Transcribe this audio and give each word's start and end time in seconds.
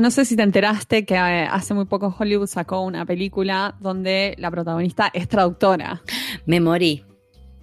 No 0.00 0.10
sé 0.10 0.24
si 0.24 0.36
te 0.36 0.42
enteraste 0.42 1.04
que 1.04 1.14
eh, 1.14 1.48
hace 1.50 1.74
muy 1.74 1.84
poco 1.86 2.14
Hollywood 2.18 2.46
sacó 2.46 2.80
una 2.82 3.04
película 3.06 3.76
donde 3.80 4.34
la 4.38 4.50
protagonista 4.50 5.10
es 5.12 5.28
traductora. 5.28 6.02
Me 6.46 6.60
morí. 6.60 7.04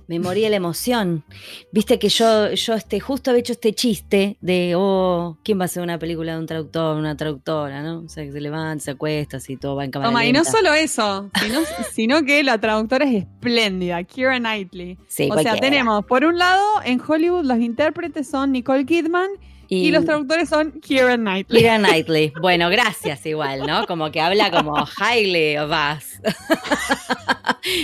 Me 0.08 0.20
morí 0.20 0.42
de 0.42 0.50
la 0.50 0.58
emoción. 0.58 1.24
Viste 1.72 1.98
que 1.98 2.10
yo, 2.10 2.52
yo 2.52 2.74
este, 2.74 3.00
justo 3.00 3.30
había 3.32 3.40
hecho 3.40 3.54
este 3.54 3.74
chiste 3.74 4.36
de, 4.42 4.74
oh, 4.76 5.38
¿quién 5.42 5.58
va 5.58 5.64
a 5.64 5.66
hacer 5.66 5.82
una 5.82 5.98
película 6.00 6.34
de 6.34 6.40
un 6.40 6.48
traductor, 6.48 6.98
una 6.98 7.16
traductora, 7.16 7.82
no? 7.82 8.00
O 8.00 8.10
sea, 8.10 8.26
que 8.26 8.34
se 8.34 8.42
levanta, 8.42 8.84
se 8.84 8.92
acuesta, 8.92 9.38
así 9.38 9.56
todo 9.56 9.78
va 9.78 9.86
en 9.86 9.92
cámara 9.92 10.10
Toma, 10.10 10.26
y 10.26 10.34
no 10.34 10.40
lenta. 10.40 10.52
solo 10.52 10.74
eso, 10.74 11.30
sino, 11.42 11.60
sino 11.94 12.26
que 12.26 12.44
la 12.44 12.60
traductora 12.60 13.06
es 13.06 13.24
espléndida, 13.24 14.04
Kira 14.04 14.38
Knightley. 14.38 14.98
Sí, 15.08 15.30
o 15.32 15.40
sea, 15.40 15.56
tenemos, 15.56 16.04
por 16.06 16.26
un 16.26 16.38
lado, 16.38 16.62
en 16.84 17.00
Hollywood 17.00 17.46
los 17.46 17.60
intérpretes 17.60 18.28
son 18.28 18.52
Nicole 18.52 18.86
Kidman 18.86 19.30
y, 19.74 19.88
Y- 19.88 19.92
los 19.92 20.04
traductores 20.04 20.50
son 20.50 20.74
Kira 20.82 21.16
Knightley. 21.16 21.62
Kira 21.62 21.78
Knightley. 21.78 22.34
Bueno, 22.42 22.70
gracias 22.70 23.26
igual, 23.26 23.66
¿no? 23.66 23.88
Como 23.88 24.12
que 24.12 24.20
habla 24.20 24.52
como 24.52 24.76
highly 25.00 25.56
of 25.58 25.72
us. 25.72 26.20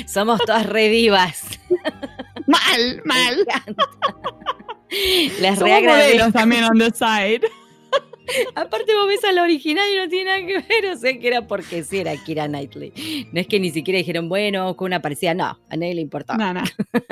Somos 0.12 0.42
todas 0.46 0.66
revivas. 0.66 1.44
Mal, 2.48 3.02
mal. 3.06 3.46
Les 5.42 5.60
Somos 5.60 5.82
modelos 5.84 6.34
también 6.34 6.64
on 6.66 6.78
the 6.78 6.92
side. 6.92 7.42
Aparte 8.56 8.94
vos 8.94 9.08
ves 9.08 9.24
a 9.24 9.32
la 9.32 9.44
original 9.44 9.86
y 9.92 9.98
no 9.98 10.08
tiene 10.10 10.26
nada 10.26 10.46
que 10.46 10.54
ver, 10.68 10.92
o 10.92 10.98
sea 10.98 11.18
que 11.18 11.28
era 11.28 11.48
porque 11.48 11.84
sí 11.84 12.00
era 12.00 12.16
Kira 12.18 12.48
Knightley. 12.48 13.28
No 13.32 13.40
es 13.40 13.48
que 13.48 13.60
ni 13.60 13.72
siquiera 13.72 13.98
dijeron, 13.98 14.30
bueno, 14.30 14.76
con 14.76 14.88
una 14.88 15.02
parecida, 15.02 15.34
no, 15.34 15.60
a 15.70 15.76
nadie 15.76 15.96
le 15.96 16.02
importaba. 16.02 16.38
No, 16.38 16.54
no, 16.54 16.64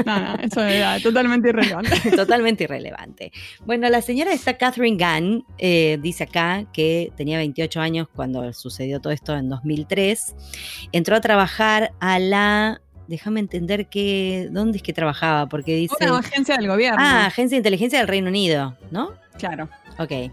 no, 0.06 0.20
no, 0.20 0.36
eso 0.42 0.62
era 0.64 1.00
totalmente 1.00 1.50
irrelevante. 1.50 2.12
Totalmente 2.16 2.64
irrelevante. 2.64 3.32
Bueno, 3.66 3.90
la 3.90 4.02
señora 4.02 4.34
está 4.34 4.58
Catherine 4.58 4.98
Gunn, 4.98 5.46
eh, 5.58 5.98
dice 6.02 6.24
acá 6.24 6.66
que 6.74 7.12
tenía 7.16 7.38
28 7.38 7.80
años 7.80 8.08
cuando 8.14 8.52
sucedió 8.54 9.00
todo 9.00 9.14
esto 9.14 9.36
en 9.36 9.50
2003. 9.50 10.36
Entró 10.92 11.16
a 11.16 11.22
trabajar 11.22 11.92
a 12.00 12.20
la... 12.20 12.82
Déjame 13.08 13.40
entender 13.40 13.88
que... 13.88 14.48
¿Dónde 14.52 14.78
es 14.78 14.84
que 14.84 14.92
trabajaba? 14.92 15.48
Porque 15.48 15.76
dice... 15.76 15.96
Una 16.02 16.18
agencia 16.18 16.58
del 16.58 16.68
gobierno. 16.68 16.98
Ah, 17.00 17.28
Agencia 17.28 17.56
de 17.56 17.60
Inteligencia 17.60 18.00
del 18.00 18.08
Reino 18.08 18.30
Unido, 18.30 18.76
¿no? 18.90 19.14
claro. 19.38 19.70
Ok. 20.00 20.32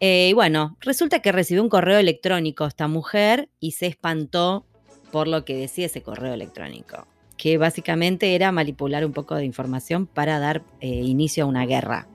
Eh, 0.00 0.28
y 0.30 0.32
bueno, 0.32 0.76
resulta 0.80 1.20
que 1.20 1.32
recibió 1.32 1.62
un 1.62 1.68
correo 1.68 1.98
electrónico 1.98 2.66
esta 2.66 2.88
mujer 2.88 3.48
y 3.60 3.72
se 3.72 3.86
espantó 3.86 4.64
por 5.10 5.28
lo 5.28 5.44
que 5.44 5.56
decía 5.56 5.86
ese 5.86 6.02
correo 6.02 6.34
electrónico, 6.34 7.06
que 7.36 7.56
básicamente 7.58 8.34
era 8.34 8.52
manipular 8.52 9.04
un 9.06 9.12
poco 9.12 9.34
de 9.36 9.44
información 9.44 10.06
para 10.06 10.38
dar 10.38 10.62
eh, 10.80 10.88
inicio 10.88 11.44
a 11.44 11.46
una 11.46 11.66
guerra. 11.66 12.08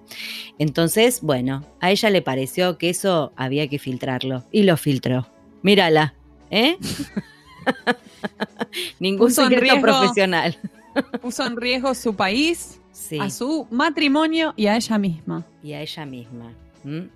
Entonces, 0.57 1.21
bueno, 1.21 1.65
a 1.79 1.91
ella 1.91 2.09
le 2.09 2.21
pareció 2.21 2.77
que 2.77 2.89
eso 2.89 3.31
había 3.35 3.67
que 3.67 3.79
filtrarlo 3.79 4.43
y 4.51 4.63
lo 4.63 4.75
filtró. 4.77 5.27
Mírala, 5.61 6.13
¿eh? 6.51 6.77
Ningún 8.99 9.27
Puso 9.27 9.43
en 9.43 9.49
secreto 9.49 9.75
riesgo- 9.75 9.81
profesional. 9.81 10.57
Puso 11.21 11.45
en 11.45 11.57
riesgo 11.57 11.93
su 11.93 12.15
país, 12.15 12.79
Sí. 12.91 13.17
a 13.19 13.29
su 13.29 13.65
matrimonio 13.71 14.53
y 14.57 14.67
a 14.67 14.75
ella 14.75 14.97
misma. 14.97 15.45
y 15.63 15.73
a 15.73 15.81
ella 15.81 16.05
misma. 16.05 16.53
¿M? 16.83 17.09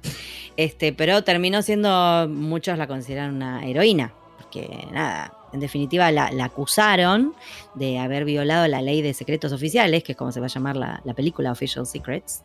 Este, 0.58 0.94
pero 0.94 1.24
terminó 1.24 1.62
siendo, 1.62 2.28
muchos 2.30 2.78
la 2.78 2.88
consideran 2.88 3.36
una 3.36 3.66
heroína, 3.66 4.14
porque 4.38 4.88
nada, 4.92 5.34
en 5.52 5.60
definitiva 5.60 6.12
la, 6.12 6.32
la 6.32 6.46
acusaron 6.46 7.34
de 7.76 8.00
haber 8.00 8.26
violado 8.26 8.68
la 8.68 8.82
ley 8.82 9.02
de 9.02 9.14
secretos 9.14 9.52
oficiales, 9.52 10.04
que 10.04 10.12
es 10.14 10.18
como 10.18 10.32
se 10.32 10.40
va 10.40 10.46
a 10.46 10.50
llamar 10.50 10.76
la, 10.76 11.02
la 11.04 11.14
película 11.14 11.52
Official 11.52 11.86
Secrets, 11.86 12.44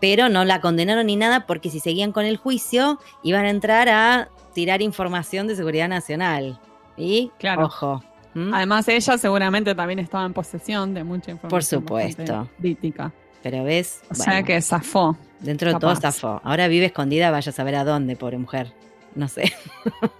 pero 0.00 0.28
no 0.28 0.44
la 0.44 0.60
condenaron 0.60 1.06
ni 1.06 1.16
nada 1.16 1.46
porque 1.46 1.70
si 1.70 1.80
seguían 1.80 2.12
con 2.12 2.24
el 2.24 2.36
juicio 2.36 2.98
iban 3.22 3.44
a 3.46 3.50
entrar 3.50 3.88
a 3.88 4.28
tirar 4.54 4.82
información 4.82 5.46
de 5.46 5.56
seguridad 5.56 5.88
nacional. 5.88 6.60
Y, 6.96 7.30
Claro. 7.38 7.66
ojo. 7.66 8.02
¿m? 8.34 8.50
Además, 8.54 8.86
ella 8.88 9.16
seguramente 9.18 9.74
también 9.74 9.98
estaba 10.00 10.24
en 10.26 10.32
posesión 10.32 10.94
de 10.94 11.02
mucha 11.04 11.30
información. 11.30 11.48
Por 11.50 11.64
supuesto. 11.64 12.48
Crítica. 12.60 13.12
Pero 13.42 13.64
ves, 13.64 14.00
O 14.10 14.14
sea 14.14 14.42
que 14.42 14.60
zafó. 14.60 15.16
dentro 15.40 15.72
de 15.72 15.78
todo 15.78 15.94
zafó. 15.96 16.40
Ahora 16.44 16.68
vive 16.68 16.86
escondida, 16.86 17.30
vaya 17.30 17.50
a 17.50 17.52
saber 17.52 17.76
a 17.76 17.84
dónde, 17.84 18.16
pobre 18.16 18.38
mujer. 18.38 18.72
No 19.14 19.28
sé. 19.28 19.52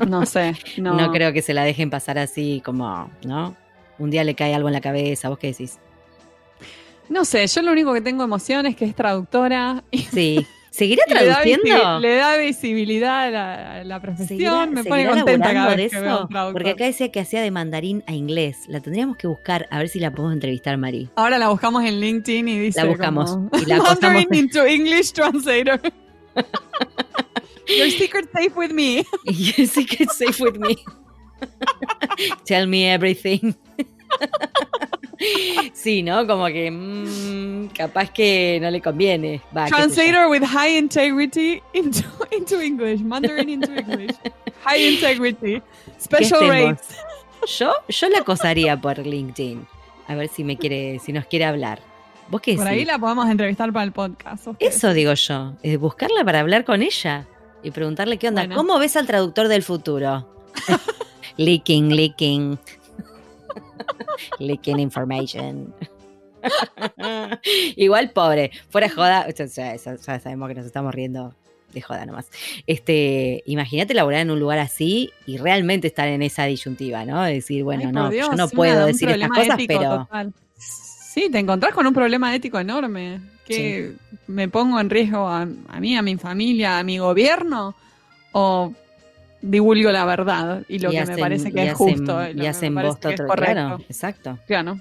No 0.07 0.25
sé. 0.27 0.57
No, 0.79 0.95
No. 0.95 1.13
creo 1.13 1.33
que 1.33 1.43
se 1.43 1.55
la 1.55 1.65
dejen 1.65 1.91
pasar 1.91 2.19
así 2.19 2.63
como, 2.65 3.11
¿no? 3.25 3.55
Un 3.99 4.11
día 4.11 4.23
le 4.25 4.35
cae 4.35 4.55
algo 4.55 4.69
en 4.69 4.75
la 4.75 4.81
cabeza, 4.81 5.29
¿vos 5.29 5.39
qué 5.39 5.49
decís? 5.49 5.79
No 7.09 7.25
sé, 7.25 7.47
yo 7.47 7.63
lo 7.63 7.73
único 7.73 7.93
que 7.95 8.01
tengo 8.01 8.23
emoción 8.23 8.67
es 8.67 8.77
que 8.77 8.85
es 8.85 8.95
traductora 8.95 9.83
Sí. 10.13 10.47
¿Seguirá 10.79 11.03
traduciendo? 11.09 11.99
le 11.99 12.15
da 12.15 12.37
visibilidad 12.37 13.25
a 13.25 13.31
la, 13.31 13.73
a 13.81 13.85
la 13.85 14.01
profesión. 14.01 14.75
Me 14.75 14.85
pone 14.85 15.09
contenta 15.09 15.53
cada 15.53 15.75
vez 15.75 15.91
que 15.91 15.99
eso? 15.99 16.29
Porque 16.53 16.71
acá 16.71 16.85
decía 16.85 17.11
que 17.11 17.19
hacía 17.19 17.43
de 17.43 17.51
mandarín 17.51 18.05
a 18.07 18.13
inglés. 18.13 18.59
La 18.69 18.79
tendríamos 18.79 19.17
que 19.17 19.27
buscar 19.27 19.67
a 19.73 19.79
ver 19.79 19.89
si 19.89 19.99
la 19.99 20.13
podemos 20.13 20.35
entrevistar, 20.35 20.79
Mari. 20.79 21.11
Ahora 21.17 21.37
la 21.39 21.49
buscamos 21.49 21.85
en 21.85 21.99
LinkedIn 21.99 22.47
y 22.47 22.59
dice 22.61 22.81
La 22.81 22.89
buscamos 22.89 23.33
como, 23.33 23.51
y 23.61 23.67
la 23.67 23.79
Mandarin 23.79 24.33
into 24.33 24.65
English 24.65 25.13
translator. 25.13 25.81
Your 27.67 27.91
secret 27.91 28.31
safe 28.33 28.57
with 28.57 28.71
me. 28.71 29.05
Your 29.25 29.67
secret 29.67 30.11
safe 30.13 30.41
with 30.41 30.59
me. 30.59 30.77
Tell 32.45 32.69
me 32.69 32.89
everything. 32.89 33.57
Sí, 35.73 36.03
¿no? 36.03 36.27
Como 36.27 36.47
que 36.47 36.71
mm, 36.71 37.69
capaz 37.69 38.11
que 38.11 38.59
no 38.61 38.71
le 38.71 38.81
conviene. 38.81 39.41
Va. 39.57 39.67
Translator 39.67 40.29
with 40.29 40.43
high 40.45 40.79
integrity 40.79 41.63
into, 41.73 42.05
into 42.31 42.61
English. 42.61 43.01
Mandarin 43.01 43.49
into 43.49 43.73
English. 43.75 44.17
High 44.65 44.95
integrity. 44.95 45.63
Special 46.01 46.49
rates. 46.49 46.97
Yo, 47.59 47.73
yo 47.89 48.09
la 48.09 48.19
acosaría 48.19 48.81
por 48.81 48.99
LinkedIn. 48.99 49.67
A 50.09 50.15
ver 50.15 50.29
si 50.29 50.43
me 50.45 50.57
quiere, 50.57 50.99
si 50.99 51.13
nos 51.13 51.27
quiere 51.27 51.45
hablar. 51.45 51.81
¿Vos 52.31 52.41
qué 52.41 52.57
Por 52.57 52.67
ahí 52.67 52.85
la 52.85 52.99
podemos 52.99 53.29
entrevistar 53.29 53.73
para 53.73 53.85
el 53.85 53.93
podcast. 53.93 54.49
Eso 54.59 54.93
digo 54.93 55.15
yo. 55.15 55.55
eh, 55.63 55.77
buscarla 55.77 56.25
para 56.25 56.41
hablar 56.41 56.65
con 56.65 56.83
ella 56.83 57.27
y 57.63 57.71
preguntarle 57.71 58.19
qué 58.19 58.29
onda. 58.29 58.43
Bueno. 58.43 58.57
¿Cómo 58.57 58.79
ves 58.79 58.97
al 58.97 59.07
traductor 59.07 59.49
del 59.49 59.63
futuro? 59.63 60.29
leaking, 61.37 61.95
leaking. 61.95 62.59
Leaking 64.39 64.81
information. 64.81 65.75
Igual 67.77 68.11
pobre, 68.11 68.51
fuera 68.71 68.89
joda, 68.89 69.27
o 69.29 69.33
sea, 69.33 69.47
ya, 69.47 69.77
ya- 69.77 69.97
ya 69.97 70.21
sabemos 70.21 70.49
que 70.49 70.55
nos 70.55 70.67
estamos 70.67 70.95
riendo 70.95 71.35
de 71.73 71.81
joda 71.83 72.07
nomás. 72.07 72.27
Este, 72.67 73.43
imagínate 73.47 73.93
laburar 73.95 74.21
en 74.21 74.31
un 74.31 74.41
lugar 74.41 74.59
así 74.59 75.11
y 75.27 75.37
realmente 75.37 75.87
estar 75.89 76.09
en 76.09 76.23
esa 76.23 76.45
disyuntiva, 76.45 77.05
¿no? 77.05 77.23
De 77.23 77.35
decir, 77.35 77.65
bueno, 77.65 77.83
Ay, 77.87 77.93
no, 77.93 78.11
Dios, 78.11 78.29
yo 78.31 78.37
no 78.37 78.49
puedo 78.49 78.87
decir 78.87 79.09
estas 79.11 79.29
cosas, 79.31 79.59
ético 79.59 79.79
pero 79.81 79.97
total. 80.05 80.33
Sí, 80.57 81.29
te 81.31 81.39
encontrás 81.39 81.75
con 81.75 81.87
un 81.87 81.93
problema 81.95 82.35
ético 82.35 82.59
enorme. 82.59 83.21
Que 83.45 83.95
me 84.27 84.49
pongo 84.49 84.79
en 84.79 84.91
riesgo 84.91 85.27
a, 85.27 85.43
a 85.43 85.81
mí, 85.81 85.97
a 85.97 86.03
mi 86.03 86.17
familia, 86.17 86.79
a 86.79 86.83
mi 86.85 86.99
gobierno, 86.99 87.75
o 88.33 88.73
divulgo 89.41 89.91
la 89.93 90.05
verdad 90.05 90.63
y 90.69 90.79
lo 90.79 90.89
y 90.91 90.93
que 90.93 91.01
hacen- 91.01 91.15
me 91.17 91.21
parece 91.21 91.49
y 91.49 91.53
que 91.53 91.63
es 91.67 91.73
hacen- 91.75 91.77
justo. 91.99 92.23
y 92.29 92.35
lo 92.35 92.39
Y 92.39 92.43
que 92.43 92.49
hacen 92.49 92.79
es 92.79 92.85
otro, 92.87 93.27
correcto. 93.27 93.53
claro, 93.55 93.81
exacto. 93.89 94.39
Claro, 94.47 94.81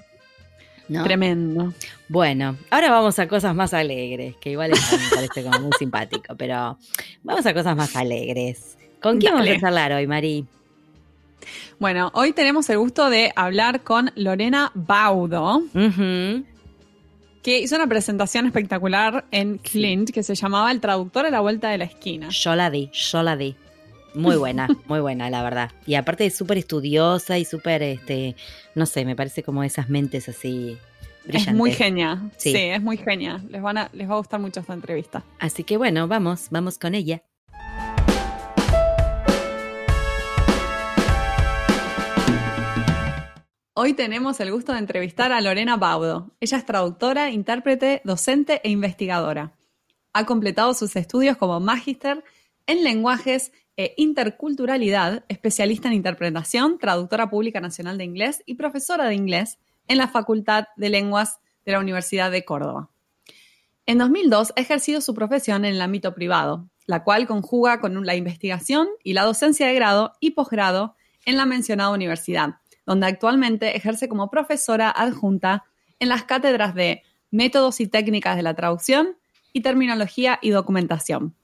¿no? 0.88 1.04
tremendo. 1.04 1.74
Bueno, 2.08 2.56
ahora 2.70 2.90
vamos 2.90 3.18
a 3.18 3.28
cosas 3.28 3.54
más 3.54 3.74
alegres, 3.74 4.36
que 4.40 4.50
igual 4.52 4.70
eso 4.72 4.96
me 4.96 5.02
parece 5.14 5.42
como 5.44 5.60
muy 5.60 5.72
simpático, 5.78 6.34
pero 6.36 6.78
vamos 7.22 7.44
a 7.44 7.52
cosas 7.54 7.76
más 7.76 7.94
alegres. 7.94 8.76
¿Con 9.02 9.18
quién 9.18 9.32
vamos 9.34 9.46
Dale. 9.46 9.58
a 9.58 9.60
charlar 9.60 9.92
hoy, 9.92 10.06
Mari? 10.06 10.46
Bueno, 11.78 12.10
hoy 12.14 12.32
tenemos 12.32 12.68
el 12.70 12.78
gusto 12.78 13.10
de 13.10 13.32
hablar 13.36 13.82
con 13.82 14.10
Lorena 14.16 14.72
Baudo, 14.74 15.62
que 17.42 17.58
hizo 17.60 17.76
una 17.76 17.86
presentación 17.86 18.46
espectacular 18.46 19.24
en 19.30 19.58
Clint 19.58 20.10
que 20.10 20.22
se 20.22 20.34
llamaba 20.34 20.72
El 20.72 20.80
traductor 20.80 21.24
a 21.26 21.30
la 21.30 21.40
vuelta 21.40 21.68
de 21.68 21.78
la 21.78 21.84
esquina. 21.84 22.28
Yo 22.30 22.54
la 22.56 22.70
di, 22.70 22.90
yo 22.92 23.22
la 23.22 23.36
di. 23.36 23.54
Muy 24.18 24.36
buena, 24.36 24.66
muy 24.86 24.98
buena, 24.98 25.30
la 25.30 25.44
verdad. 25.44 25.70
Y 25.86 25.94
aparte 25.94 26.26
es 26.26 26.36
súper 26.36 26.58
estudiosa 26.58 27.38
y 27.38 27.44
súper, 27.44 27.84
este, 27.84 28.34
no 28.74 28.84
sé, 28.84 29.04
me 29.04 29.14
parece 29.14 29.44
como 29.44 29.62
esas 29.62 29.88
mentes 29.88 30.28
así 30.28 30.76
brillantes. 31.24 31.52
Es 31.52 31.54
muy 31.54 31.70
genia. 31.70 32.28
Sí. 32.36 32.50
Sí. 32.50 32.58
es 32.58 32.82
muy 32.82 32.96
genia. 32.96 33.40
Les, 33.48 33.62
van 33.62 33.78
a, 33.78 33.90
les 33.92 34.10
va 34.10 34.14
a 34.14 34.18
gustar 34.18 34.40
mucho 34.40 34.58
esta 34.58 34.74
entrevista. 34.74 35.22
Así 35.38 35.62
que 35.62 35.76
bueno, 35.76 36.08
vamos, 36.08 36.48
vamos 36.50 36.78
con 36.78 36.96
ella. 36.96 37.22
Hoy 43.74 43.92
tenemos 43.92 44.40
el 44.40 44.50
gusto 44.50 44.72
de 44.72 44.80
entrevistar 44.80 45.30
a 45.30 45.40
Lorena 45.40 45.76
Baudo. 45.76 46.32
Ella 46.40 46.58
es 46.58 46.66
traductora, 46.66 47.30
intérprete, 47.30 48.00
docente 48.02 48.60
e 48.64 48.70
investigadora. 48.70 49.52
Ha 50.12 50.26
completado 50.26 50.74
sus 50.74 50.96
estudios 50.96 51.36
como 51.36 51.60
magíster 51.60 52.24
en 52.66 52.82
lenguajes 52.82 53.52
e 53.78 53.94
interculturalidad, 53.96 55.24
especialista 55.28 55.86
en 55.86 55.94
interpretación, 55.94 56.78
traductora 56.78 57.30
pública 57.30 57.60
nacional 57.60 57.96
de 57.96 58.04
inglés 58.04 58.42
y 58.44 58.56
profesora 58.56 59.04
de 59.04 59.14
inglés 59.14 59.58
en 59.86 59.98
la 59.98 60.08
Facultad 60.08 60.64
de 60.76 60.90
Lenguas 60.90 61.38
de 61.64 61.72
la 61.72 61.78
Universidad 61.78 62.32
de 62.32 62.44
Córdoba. 62.44 62.90
En 63.86 63.98
2002 63.98 64.52
ha 64.56 64.60
ejercido 64.60 65.00
su 65.00 65.14
profesión 65.14 65.64
en 65.64 65.74
el 65.74 65.80
ámbito 65.80 66.12
privado. 66.12 66.68
la 66.86 67.04
cual 67.04 67.26
conjuga 67.26 67.80
con 67.80 68.06
la 68.06 68.16
investigación 68.16 68.88
y 69.04 69.12
la 69.12 69.22
docencia 69.22 69.66
de 69.66 69.74
grado 69.74 70.14
y 70.20 70.30
posgrado 70.30 70.96
en 71.26 71.36
la 71.36 71.44
mencionada 71.44 71.90
universidad, 71.90 72.54
donde 72.86 73.06
actualmente 73.06 73.76
ejerce 73.76 74.08
como 74.08 74.30
profesora 74.30 74.90
adjunta 74.90 75.64
en 75.98 76.08
las 76.08 76.24
cátedras 76.24 76.74
de 76.74 77.02
Métodos 77.30 77.80
y 77.80 77.88
Técnicas 77.88 78.36
de 78.36 78.42
la 78.42 78.54
Traducción 78.54 79.18
y 79.52 79.60
Terminología 79.60 80.38
y 80.40 80.48
Documentación. 80.48 81.34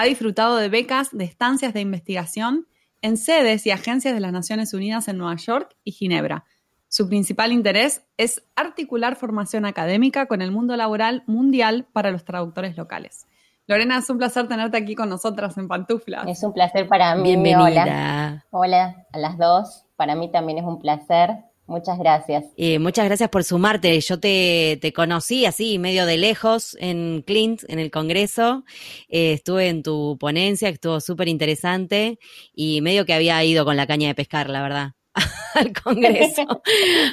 Ha 0.00 0.04
disfrutado 0.04 0.58
de 0.58 0.68
becas 0.68 1.08
de 1.10 1.24
estancias 1.24 1.74
de 1.74 1.80
investigación 1.80 2.68
en 3.02 3.16
sedes 3.16 3.66
y 3.66 3.72
agencias 3.72 4.14
de 4.14 4.20
las 4.20 4.30
Naciones 4.30 4.72
Unidas 4.72 5.08
en 5.08 5.18
Nueva 5.18 5.34
York 5.34 5.74
y 5.82 5.90
Ginebra. 5.90 6.44
Su 6.86 7.08
principal 7.08 7.50
interés 7.50 8.04
es 8.16 8.44
articular 8.54 9.16
formación 9.16 9.66
académica 9.66 10.26
con 10.26 10.40
el 10.40 10.52
mundo 10.52 10.76
laboral 10.76 11.24
mundial 11.26 11.88
para 11.92 12.12
los 12.12 12.24
traductores 12.24 12.76
locales. 12.76 13.26
Lorena, 13.66 13.98
es 13.98 14.08
un 14.08 14.18
placer 14.18 14.46
tenerte 14.46 14.76
aquí 14.76 14.94
con 14.94 15.08
nosotras 15.08 15.58
en 15.58 15.66
Pantuflas. 15.66 16.28
Es 16.28 16.44
un 16.44 16.52
placer 16.52 16.86
para 16.86 17.16
mí. 17.16 17.24
Bienvenida. 17.24 17.82
Hola. 17.82 18.44
Hola 18.50 19.06
a 19.12 19.18
las 19.18 19.36
dos. 19.36 19.84
Para 19.96 20.14
mí 20.14 20.30
también 20.30 20.58
es 20.58 20.64
un 20.64 20.78
placer. 20.78 21.38
Muchas 21.68 21.98
gracias. 21.98 22.46
Eh, 22.56 22.78
muchas 22.78 23.04
gracias 23.04 23.28
por 23.28 23.44
sumarte. 23.44 24.00
Yo 24.00 24.18
te, 24.18 24.78
te, 24.80 24.94
conocí 24.94 25.44
así, 25.44 25.78
medio 25.78 26.06
de 26.06 26.16
lejos, 26.16 26.74
en 26.80 27.22
Clint, 27.26 27.62
en 27.68 27.78
el 27.78 27.90
Congreso. 27.90 28.64
Eh, 29.08 29.34
estuve 29.34 29.68
en 29.68 29.82
tu 29.82 30.16
ponencia, 30.18 30.68
que 30.68 30.74
estuvo 30.74 30.98
súper 31.00 31.28
interesante, 31.28 32.18
y 32.54 32.80
medio 32.80 33.04
que 33.04 33.12
había 33.12 33.44
ido 33.44 33.66
con 33.66 33.76
la 33.76 33.86
caña 33.86 34.08
de 34.08 34.14
pescar, 34.14 34.48
la 34.48 34.62
verdad 34.62 34.92
al 35.54 35.72
Congreso 35.72 36.46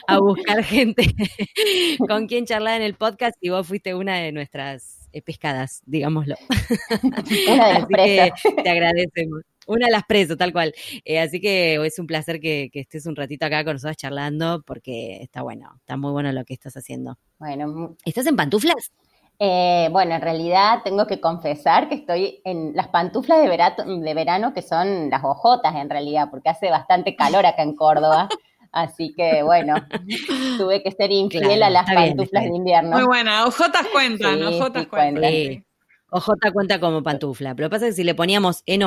a 0.07 0.19
buscar 0.19 0.63
gente 0.63 1.03
con 2.07 2.27
quien 2.27 2.45
charlar 2.45 2.77
en 2.77 2.83
el 2.83 2.93
podcast 2.95 3.35
y 3.41 3.49
vos 3.49 3.67
fuiste 3.67 3.93
una 3.93 4.17
de 4.19 4.31
nuestras 4.31 5.09
eh, 5.11 5.21
pescadas, 5.21 5.81
digámoslo. 5.85 6.35
Una 7.49 7.67
de 7.67 7.73
las 7.73 7.83
Así 7.83 7.93
que 8.53 8.61
te 8.63 8.69
agradecemos. 8.69 9.41
Una 9.67 9.87
de 9.87 9.91
las 9.91 10.03
presas, 10.03 10.37
tal 10.37 10.51
cual. 10.53 10.73
Eh, 11.03 11.19
así 11.19 11.39
que 11.41 11.75
es 11.85 11.97
un 11.99 12.07
placer 12.07 12.39
que, 12.39 12.69
que 12.71 12.81
estés 12.81 13.05
un 13.05 13.15
ratito 13.15 13.45
acá 13.45 13.63
con 13.63 13.73
nosotros 13.73 13.97
charlando 13.97 14.61
porque 14.65 15.17
está 15.21 15.41
bueno, 15.41 15.71
está 15.79 15.97
muy 15.97 16.11
bueno 16.11 16.31
lo 16.31 16.43
que 16.45 16.53
estás 16.53 16.75
haciendo. 16.77 17.17
Bueno, 17.39 17.95
¿Estás 18.05 18.25
en 18.27 18.35
pantuflas? 18.35 18.91
eh, 19.37 19.89
bueno, 19.91 20.15
en 20.15 20.21
realidad 20.21 20.79
tengo 20.83 21.05
que 21.07 21.19
confesar 21.19 21.89
que 21.89 21.95
estoy 21.95 22.41
en 22.45 22.73
las 22.73 22.87
pantuflas 22.87 23.41
de, 23.41 23.49
verato- 23.49 23.83
de 23.83 24.13
verano, 24.13 24.53
que 24.53 24.61
son 24.61 25.09
las 25.09 25.23
ojotas 25.23 25.75
en 25.75 25.89
realidad, 25.89 26.29
porque 26.31 26.49
hace 26.49 26.69
bastante 26.69 27.15
calor 27.15 27.45
acá 27.45 27.63
en 27.63 27.75
Córdoba. 27.75 28.29
Así 28.71 29.13
que 29.15 29.41
bueno, 29.43 29.75
tuve 30.57 30.83
que 30.83 30.91
ser 30.91 31.11
infiel 31.11 31.41
Claro, 31.43 31.65
a 31.65 31.69
las 31.69 31.85
pantuflas 31.85 32.43
bien. 32.43 32.51
de 32.51 32.57
invierno. 32.57 32.97
Muy 32.97 33.05
buena, 33.05 33.45
ojotas 33.45 33.87
cuentan, 33.87 34.37
Sí, 34.39 34.43
ojotas 34.45 34.83
sí, 34.83 34.89
cuentan. 34.89 35.21
cuentan. 35.21 35.31
sí. 35.31 35.63
OJ 36.15 36.53
cuenta 36.53 36.79
como 36.79 37.03
pantufla, 37.03 37.53
pero 37.55 37.65
lo 37.65 37.69
que 37.69 37.75
pasa 37.75 37.87
es 37.87 37.95
que 37.95 38.01
si 38.01 38.03
le 38.05 38.15
poníamos 38.15 38.63
en 38.65 38.83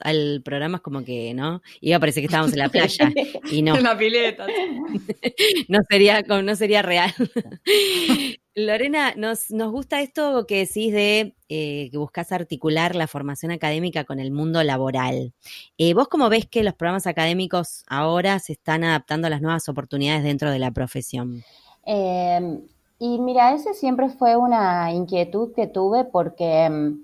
al 0.00 0.42
programa 0.42 0.78
es 0.78 0.82
como 0.82 1.04
que, 1.04 1.34
¿no? 1.34 1.60
Iba 1.82 1.98
a 1.98 2.00
parecer 2.00 2.22
que 2.22 2.26
estábamos 2.26 2.54
en 2.54 2.60
la 2.60 2.70
playa 2.70 3.12
y 3.50 3.60
no, 3.60 3.76
En 3.76 3.82
la 3.82 3.98
pileta. 3.98 4.46
no 5.68 5.80
sería, 5.90 6.22
no 6.22 6.56
sería 6.56 6.80
real. 6.80 7.12
Lorena, 8.54 9.12
nos, 9.16 9.50
nos 9.50 9.70
gusta 9.70 10.00
esto 10.00 10.46
que 10.46 10.60
decís 10.60 10.94
de 10.94 11.34
eh, 11.50 11.88
que 11.90 11.98
buscas 11.98 12.32
articular 12.32 12.96
la 12.96 13.06
formación 13.06 13.52
académica 13.52 14.04
con 14.04 14.18
el 14.18 14.30
mundo 14.30 14.62
laboral. 14.62 15.34
Eh, 15.76 15.92
¿Vos 15.92 16.08
cómo 16.08 16.30
ves 16.30 16.46
que 16.46 16.62
los 16.62 16.72
programas 16.72 17.06
académicos 17.06 17.84
ahora 17.86 18.38
se 18.38 18.52
están 18.52 18.82
adaptando 18.82 19.26
a 19.26 19.30
las 19.30 19.42
nuevas 19.42 19.68
oportunidades 19.68 20.24
dentro 20.24 20.50
de 20.50 20.58
la 20.58 20.70
profesión? 20.70 21.44
Eh, 21.84 22.60
y 23.04 23.18
mira, 23.18 23.52
ese 23.52 23.74
siempre 23.74 24.08
fue 24.10 24.36
una 24.36 24.92
inquietud 24.92 25.52
que 25.54 25.66
tuve 25.66 26.04
porque 26.04 26.68
mm, 26.70 27.00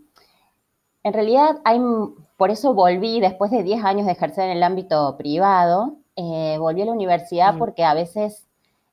en 1.04 1.12
realidad 1.12 1.58
hay, 1.64 1.80
por 2.36 2.50
eso 2.50 2.74
volví 2.74 3.20
después 3.20 3.50
de 3.50 3.62
10 3.62 3.82
años 3.84 4.06
de 4.06 4.12
ejercer 4.12 4.44
en 4.50 4.56
el 4.56 4.62
ámbito 4.62 5.16
privado, 5.16 5.94
eh, 6.16 6.56
volví 6.58 6.82
a 6.82 6.86
la 6.86 6.92
universidad 6.92 7.54
Mm. 7.54 7.58
porque 7.58 7.84
a 7.84 7.94
veces 7.94 8.46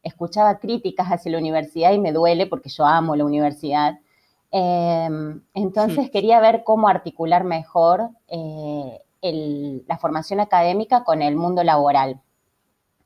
escuchaba 0.03 0.59
críticas 0.59 1.07
hacia 1.07 1.31
la 1.31 1.39
universidad 1.39 1.91
y 1.93 1.99
me 1.99 2.11
duele 2.11 2.45
porque 2.47 2.69
yo 2.69 2.85
amo 2.85 3.15
la 3.15 3.25
universidad. 3.25 3.99
Eh, 4.51 5.09
entonces 5.53 6.09
quería 6.11 6.39
ver 6.39 6.63
cómo 6.63 6.87
articular 6.87 7.43
mejor 7.43 8.09
eh, 8.27 8.99
el- 9.21 9.83
la 9.87 9.97
formación 9.97 10.39
académica 10.39 11.03
con 11.03 11.21
el 11.21 11.35
mundo 11.35 11.63
laboral. 11.63 12.21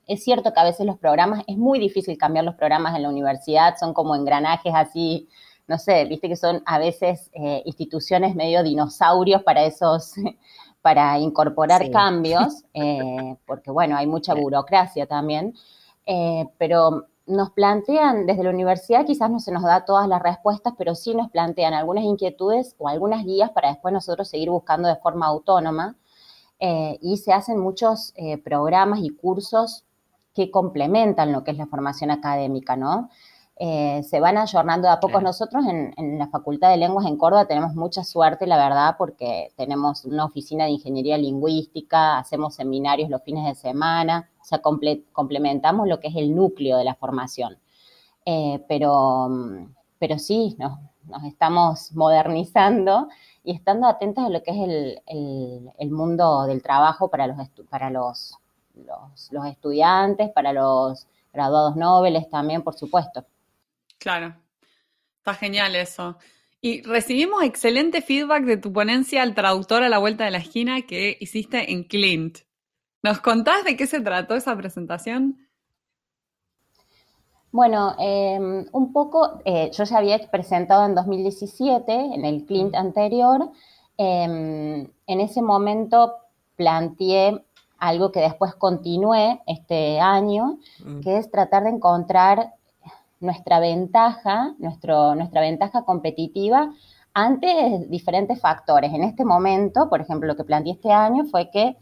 Es 0.09 0.23
cierto 0.23 0.51
que 0.53 0.59
a 0.59 0.63
veces 0.63 0.85
los 0.85 0.97
programas, 0.97 1.43
es 1.47 1.57
muy 1.57 1.79
difícil 1.79 2.17
cambiar 2.17 2.43
los 2.43 2.55
programas 2.55 2.95
en 2.95 3.03
la 3.03 3.09
universidad, 3.09 3.75
son 3.79 3.93
como 3.93 4.15
engranajes 4.15 4.73
así, 4.75 5.29
no 5.67 5.77
sé, 5.77 6.05
viste 6.05 6.27
que 6.27 6.35
son 6.35 6.63
a 6.65 6.79
veces 6.79 7.29
eh, 7.33 7.61
instituciones 7.65 8.35
medio 8.35 8.63
dinosaurios 8.63 9.43
para 9.43 9.63
esos, 9.65 10.13
para 10.81 11.19
incorporar 11.19 11.83
Sí. 11.83 11.91
cambios, 11.91 12.63
eh, 12.73 13.35
porque 13.45 13.69
bueno, 13.69 13.95
hay 13.97 14.07
mucha 14.07 14.33
burocracia 14.33 15.05
también, 15.05 15.53
eh, 16.07 16.47
pero 16.57 17.05
nos 17.27 17.51
plantean 17.51 18.25
desde 18.25 18.43
la 18.43 18.49
universidad, 18.49 19.05
quizás 19.05 19.29
no 19.29 19.39
se 19.39 19.51
nos 19.51 19.61
da 19.61 19.85
todas 19.85 20.07
las 20.07 20.23
respuestas, 20.23 20.73
pero 20.75 20.95
sí 20.95 21.13
nos 21.13 21.29
plantean 21.29 21.75
algunas 21.75 22.03
inquietudes 22.03 22.75
o 22.79 22.87
algunas 22.87 23.23
guías 23.23 23.51
para 23.51 23.69
después 23.69 23.93
nosotros 23.93 24.27
seguir 24.27 24.49
buscando 24.49 24.87
de 24.89 24.95
forma 24.95 25.27
autónoma. 25.27 25.95
Eh, 26.61 26.97
y 27.01 27.17
se 27.17 27.31
hacen 27.31 27.57
muchos 27.59 28.11
eh, 28.17 28.37
programas 28.37 28.99
y 29.01 29.09
cursos 29.11 29.85
que 30.33 30.51
complementan 30.51 31.31
lo 31.31 31.43
que 31.43 31.51
es 31.51 31.57
la 31.57 31.67
formación 31.67 32.11
académica, 32.11 32.75
¿no? 32.75 33.09
Eh, 33.61 34.03
se 34.03 34.21
van 34.21 34.37
ayornando 34.37 34.87
de 34.87 34.93
a 34.93 34.99
pocos. 35.01 35.15
Claro. 35.19 35.25
Nosotros 35.27 35.65
en, 35.65 35.93
en 35.97 36.17
la 36.17 36.27
Facultad 36.27 36.69
de 36.69 36.77
Lenguas 36.77 37.05
en 37.07 37.17
Córdoba 37.17 37.45
tenemos 37.45 37.75
mucha 37.75 38.05
suerte, 38.05 38.47
la 38.47 38.55
verdad, 38.55 38.95
porque 38.97 39.51
tenemos 39.57 40.05
una 40.05 40.23
oficina 40.23 40.63
de 40.63 40.71
ingeniería 40.71 41.17
lingüística, 41.17 42.19
hacemos 42.19 42.55
seminarios 42.55 43.09
los 43.09 43.21
fines 43.21 43.45
de 43.45 43.55
semana, 43.55 44.29
o 44.41 44.45
sea, 44.45 44.61
comple- 44.61 45.03
complementamos 45.11 45.89
lo 45.89 45.99
que 45.99 46.07
es 46.07 46.15
el 46.15 46.33
núcleo 46.33 46.77
de 46.77 46.85
la 46.85 46.95
formación. 46.95 47.57
Eh, 48.25 48.63
pero, 48.69 49.27
pero 49.97 50.19
sí, 50.19 50.55
nos, 50.57 50.79
nos 51.09 51.23
estamos 51.25 51.91
modernizando 51.93 53.09
y 53.43 53.53
estando 53.55 53.87
atentos 53.87 54.23
a 54.23 54.29
lo 54.29 54.41
que 54.41 54.51
es 54.51 54.57
el, 54.57 55.01
el- 55.05 55.71
el 55.77 55.91
mundo 55.91 56.43
del 56.43 56.61
trabajo 56.61 57.09
para 57.09 57.27
los, 57.27 57.37
para 57.69 57.89
los, 57.89 58.35
los, 58.85 59.31
los 59.31 59.45
estudiantes, 59.45 60.29
para 60.31 60.53
los 60.53 61.07
graduados 61.33 61.75
nobles 61.75 62.29
también, 62.29 62.61
por 62.61 62.75
supuesto. 62.75 63.25
Claro, 63.97 64.35
está 65.17 65.33
genial 65.33 65.75
eso. 65.75 66.17
Y 66.61 66.81
recibimos 66.81 67.43
excelente 67.43 68.01
feedback 68.01 68.43
de 68.43 68.57
tu 68.57 68.73
ponencia 68.73 69.21
al 69.21 69.33
traductor 69.33 69.83
a 69.83 69.89
la 69.89 69.97
vuelta 69.97 70.25
de 70.25 70.31
la 70.31 70.39
esquina 70.39 70.81
que 70.81 71.17
hiciste 71.19 71.71
en 71.71 71.83
Clint. 71.83 72.39
¿Nos 73.01 73.21
contás 73.21 73.63
de 73.63 73.77
qué 73.77 73.87
se 73.87 74.01
trató 74.01 74.35
esa 74.35 74.55
presentación? 74.57 75.37
Bueno, 77.51 77.95
eh, 77.97 78.65
un 78.71 78.93
poco, 78.93 79.41
eh, 79.45 79.71
yo 79.73 79.83
ya 79.85 79.97
había 79.97 80.19
presentado 80.29 80.85
en 80.85 80.95
2017, 80.95 81.93
en 81.93 82.25
el 82.25 82.45
Clint 82.45 82.75
anterior, 82.75 83.51
eh, 83.97 84.87
en 85.07 85.19
ese 85.19 85.41
momento 85.41 86.15
planteé 86.55 87.45
algo 87.79 88.11
que 88.11 88.19
después 88.19 88.55
continué 88.55 89.41
este 89.47 89.99
año, 89.99 90.57
Mm. 90.85 90.99
que 91.01 91.17
es 91.17 91.31
tratar 91.31 91.63
de 91.63 91.69
encontrar 91.69 92.53
nuestra 93.19 93.59
ventaja, 93.59 94.53
nuestro, 94.59 95.15
nuestra 95.15 95.41
ventaja 95.41 95.83
competitiva 95.83 96.71
ante 97.13 97.85
diferentes 97.89 98.39
factores. 98.39 98.93
En 98.93 99.03
este 99.03 99.25
momento, 99.25 99.89
por 99.89 100.01
ejemplo, 100.01 100.27
lo 100.27 100.35
que 100.35 100.43
planteé 100.43 100.73
este 100.73 100.91
año 100.91 101.25
fue 101.25 101.49
que, 101.49 101.75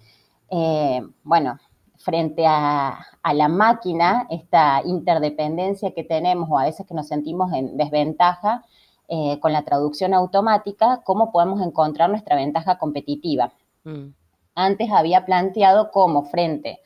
eh, 0.50 1.02
bueno, 1.24 1.60
frente 1.98 2.46
a, 2.48 3.06
a 3.22 3.34
la 3.34 3.48
máquina, 3.48 4.26
esta 4.30 4.82
interdependencia 4.86 5.94
que 5.94 6.04
tenemos 6.04 6.48
o 6.50 6.58
a 6.58 6.64
veces 6.66 6.86
que 6.88 6.94
nos 6.94 7.08
sentimos 7.08 7.52
en 7.54 7.76
desventaja 7.76 8.64
eh, 9.10 9.40
con 9.40 9.52
la 9.54 9.64
traducción 9.64 10.14
automática, 10.14 11.02
¿cómo 11.04 11.32
podemos 11.32 11.62
encontrar 11.62 12.10
nuestra 12.10 12.36
ventaja 12.36 12.78
competitiva? 12.78 13.52
Mm. 13.84 14.08
Antes 14.60 14.90
había 14.92 15.24
planteado 15.24 15.92
cómo 15.92 16.24
frente 16.24 16.82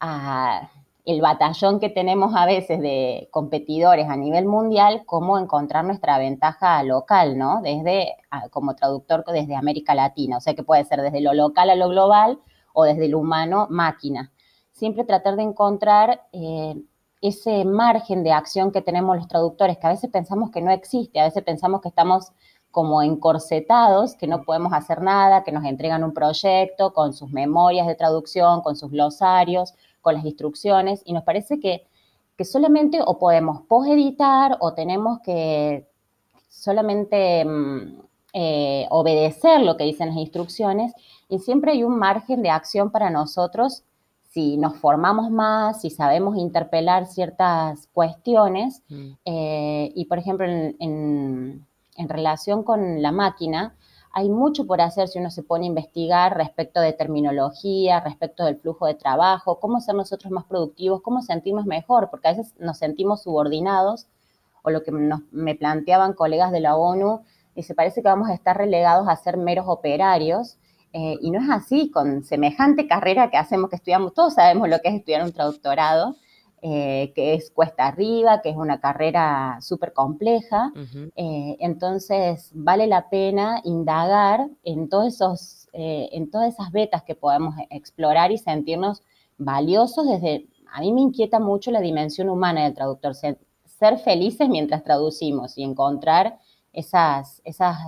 a 0.00 0.70
el 1.06 1.22
batallón 1.22 1.80
que 1.80 1.88
tenemos 1.88 2.34
a 2.36 2.44
veces 2.44 2.78
de 2.78 3.28
competidores 3.30 4.06
a 4.10 4.16
nivel 4.16 4.44
mundial, 4.44 5.04
cómo 5.06 5.38
encontrar 5.38 5.86
nuestra 5.86 6.18
ventaja 6.18 6.82
local, 6.82 7.38
¿no? 7.38 7.62
Desde, 7.62 8.16
como 8.50 8.76
traductor 8.76 9.24
desde 9.32 9.54
América 9.54 9.94
Latina, 9.94 10.36
o 10.36 10.40
sea 10.42 10.54
que 10.54 10.62
puede 10.62 10.84
ser 10.84 11.00
desde 11.00 11.22
lo 11.22 11.32
local 11.32 11.70
a 11.70 11.74
lo 11.74 11.88
global 11.88 12.38
o 12.74 12.84
desde 12.84 13.08
lo 13.08 13.20
humano 13.20 13.66
máquina. 13.70 14.30
Siempre 14.72 15.04
tratar 15.04 15.36
de 15.36 15.44
encontrar 15.44 16.26
eh, 16.32 16.74
ese 17.22 17.64
margen 17.64 18.24
de 18.24 18.32
acción 18.32 18.72
que 18.72 18.82
tenemos 18.82 19.16
los 19.16 19.28
traductores, 19.28 19.78
que 19.78 19.86
a 19.86 19.90
veces 19.90 20.10
pensamos 20.10 20.50
que 20.50 20.60
no 20.60 20.70
existe, 20.70 21.18
a 21.18 21.24
veces 21.24 21.42
pensamos 21.44 21.80
que 21.80 21.88
estamos 21.88 22.32
como 22.76 23.00
encorsetados, 23.00 24.16
que 24.16 24.26
no 24.26 24.42
podemos 24.42 24.74
hacer 24.74 25.00
nada, 25.00 25.44
que 25.44 25.50
nos 25.50 25.64
entregan 25.64 26.04
un 26.04 26.12
proyecto 26.12 26.92
con 26.92 27.14
sus 27.14 27.30
memorias 27.30 27.86
de 27.86 27.94
traducción, 27.94 28.60
con 28.60 28.76
sus 28.76 28.90
glosarios, 28.90 29.72
con 30.02 30.12
las 30.12 30.26
instrucciones, 30.26 31.00
y 31.06 31.14
nos 31.14 31.24
parece 31.24 31.58
que, 31.58 31.86
que 32.36 32.44
solamente 32.44 32.98
o 33.02 33.18
podemos 33.18 33.62
poseditar 33.62 34.58
o 34.60 34.74
tenemos 34.74 35.20
que 35.20 35.88
solamente 36.50 37.46
mm, 37.46 38.00
eh, 38.34 38.86
obedecer 38.90 39.62
lo 39.62 39.78
que 39.78 39.84
dicen 39.84 40.08
las 40.08 40.18
instrucciones 40.18 40.92
y 41.30 41.38
siempre 41.38 41.72
hay 41.72 41.82
un 41.82 41.98
margen 41.98 42.42
de 42.42 42.50
acción 42.50 42.90
para 42.90 43.08
nosotros 43.08 43.84
si 44.28 44.58
nos 44.58 44.76
formamos 44.76 45.30
más, 45.30 45.80
si 45.80 45.88
sabemos 45.88 46.36
interpelar 46.36 47.06
ciertas 47.06 47.88
cuestiones. 47.94 48.82
Mm. 48.90 49.12
Eh, 49.24 49.92
y 49.94 50.04
por 50.04 50.18
ejemplo, 50.18 50.44
en, 50.44 51.66
relación 52.08 52.62
con 52.62 53.02
la 53.02 53.12
máquina, 53.12 53.74
hay 54.12 54.30
mucho 54.30 54.66
por 54.66 54.80
hacer 54.80 55.08
si 55.08 55.18
uno 55.18 55.30
se 55.30 55.42
pone 55.42 55.66
a 55.66 55.68
investigar 55.68 56.36
respecto 56.38 56.80
de 56.80 56.94
terminología, 56.94 58.00
respecto 58.00 58.46
del 58.46 58.56
flujo 58.56 58.86
de 58.86 58.94
trabajo, 58.94 59.60
cómo 59.60 59.78
ser 59.80 59.94
nosotros 59.94 60.32
más 60.32 60.44
productivos, 60.44 61.02
cómo 61.02 61.20
sentirnos 61.20 61.66
mejor, 61.66 62.08
porque 62.08 62.28
a 62.28 62.30
veces 62.32 62.54
nos 62.58 62.78
sentimos 62.78 63.24
subordinados, 63.24 64.06
o 64.62 64.70
lo 64.70 64.82
que 64.82 64.90
me 64.90 65.54
planteaban 65.54 66.14
colegas 66.14 66.50
de 66.50 66.60
la 66.60 66.76
ONU, 66.76 67.24
y 67.54 67.62
se 67.64 67.74
parece 67.74 68.00
que 68.00 68.08
vamos 68.08 68.30
a 68.30 68.34
estar 68.34 68.56
relegados 68.56 69.06
a 69.06 69.16
ser 69.16 69.36
meros 69.36 69.66
operarios, 69.68 70.56
eh, 70.94 71.18
y 71.20 71.30
no 71.30 71.38
es 71.38 71.50
así, 71.50 71.90
con 71.90 72.24
semejante 72.24 72.88
carrera 72.88 73.28
que 73.30 73.36
hacemos, 73.36 73.68
que 73.68 73.76
estudiamos, 73.76 74.14
todos 74.14 74.32
sabemos 74.32 74.66
lo 74.70 74.80
que 74.80 74.88
es 74.88 74.94
estudiar 74.94 75.24
un 75.24 75.32
traductorado, 75.32 76.16
eh, 76.62 77.12
que 77.14 77.34
es 77.34 77.50
cuesta 77.50 77.86
arriba, 77.86 78.40
que 78.42 78.50
es 78.50 78.56
una 78.56 78.80
carrera 78.80 79.58
súper 79.60 79.92
compleja. 79.92 80.72
Eh, 81.14 81.56
entonces, 81.60 82.50
vale 82.54 82.86
la 82.86 83.08
pena 83.08 83.60
indagar 83.64 84.48
en, 84.62 84.88
todos 84.88 85.14
esos, 85.14 85.68
en 85.72 86.30
todas 86.30 86.54
esas 86.54 86.72
vetas 86.72 87.02
que 87.02 87.14
podemos 87.14 87.54
explorar 87.70 88.32
y 88.32 88.38
sentirnos 88.38 89.02
valiosos 89.38 90.06
desde... 90.08 90.48
A 90.72 90.80
mí 90.80 90.92
me 90.92 91.00
inquieta 91.00 91.38
mucho 91.38 91.70
la 91.70 91.80
dimensión 91.80 92.28
humana 92.28 92.64
del 92.64 92.74
traductor, 92.74 93.14
ser, 93.14 93.38
felices 94.04 94.48
mientras 94.48 94.82
traducimos 94.82 95.56
y 95.56 95.62
encontrar 95.62 96.38
esas, 96.72 97.40
esas 97.44 97.78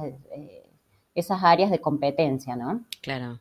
esas 1.19 1.43
áreas 1.43 1.71
de 1.71 1.81
competencia, 1.81 2.55
¿no? 2.55 2.85
Claro. 3.03 3.41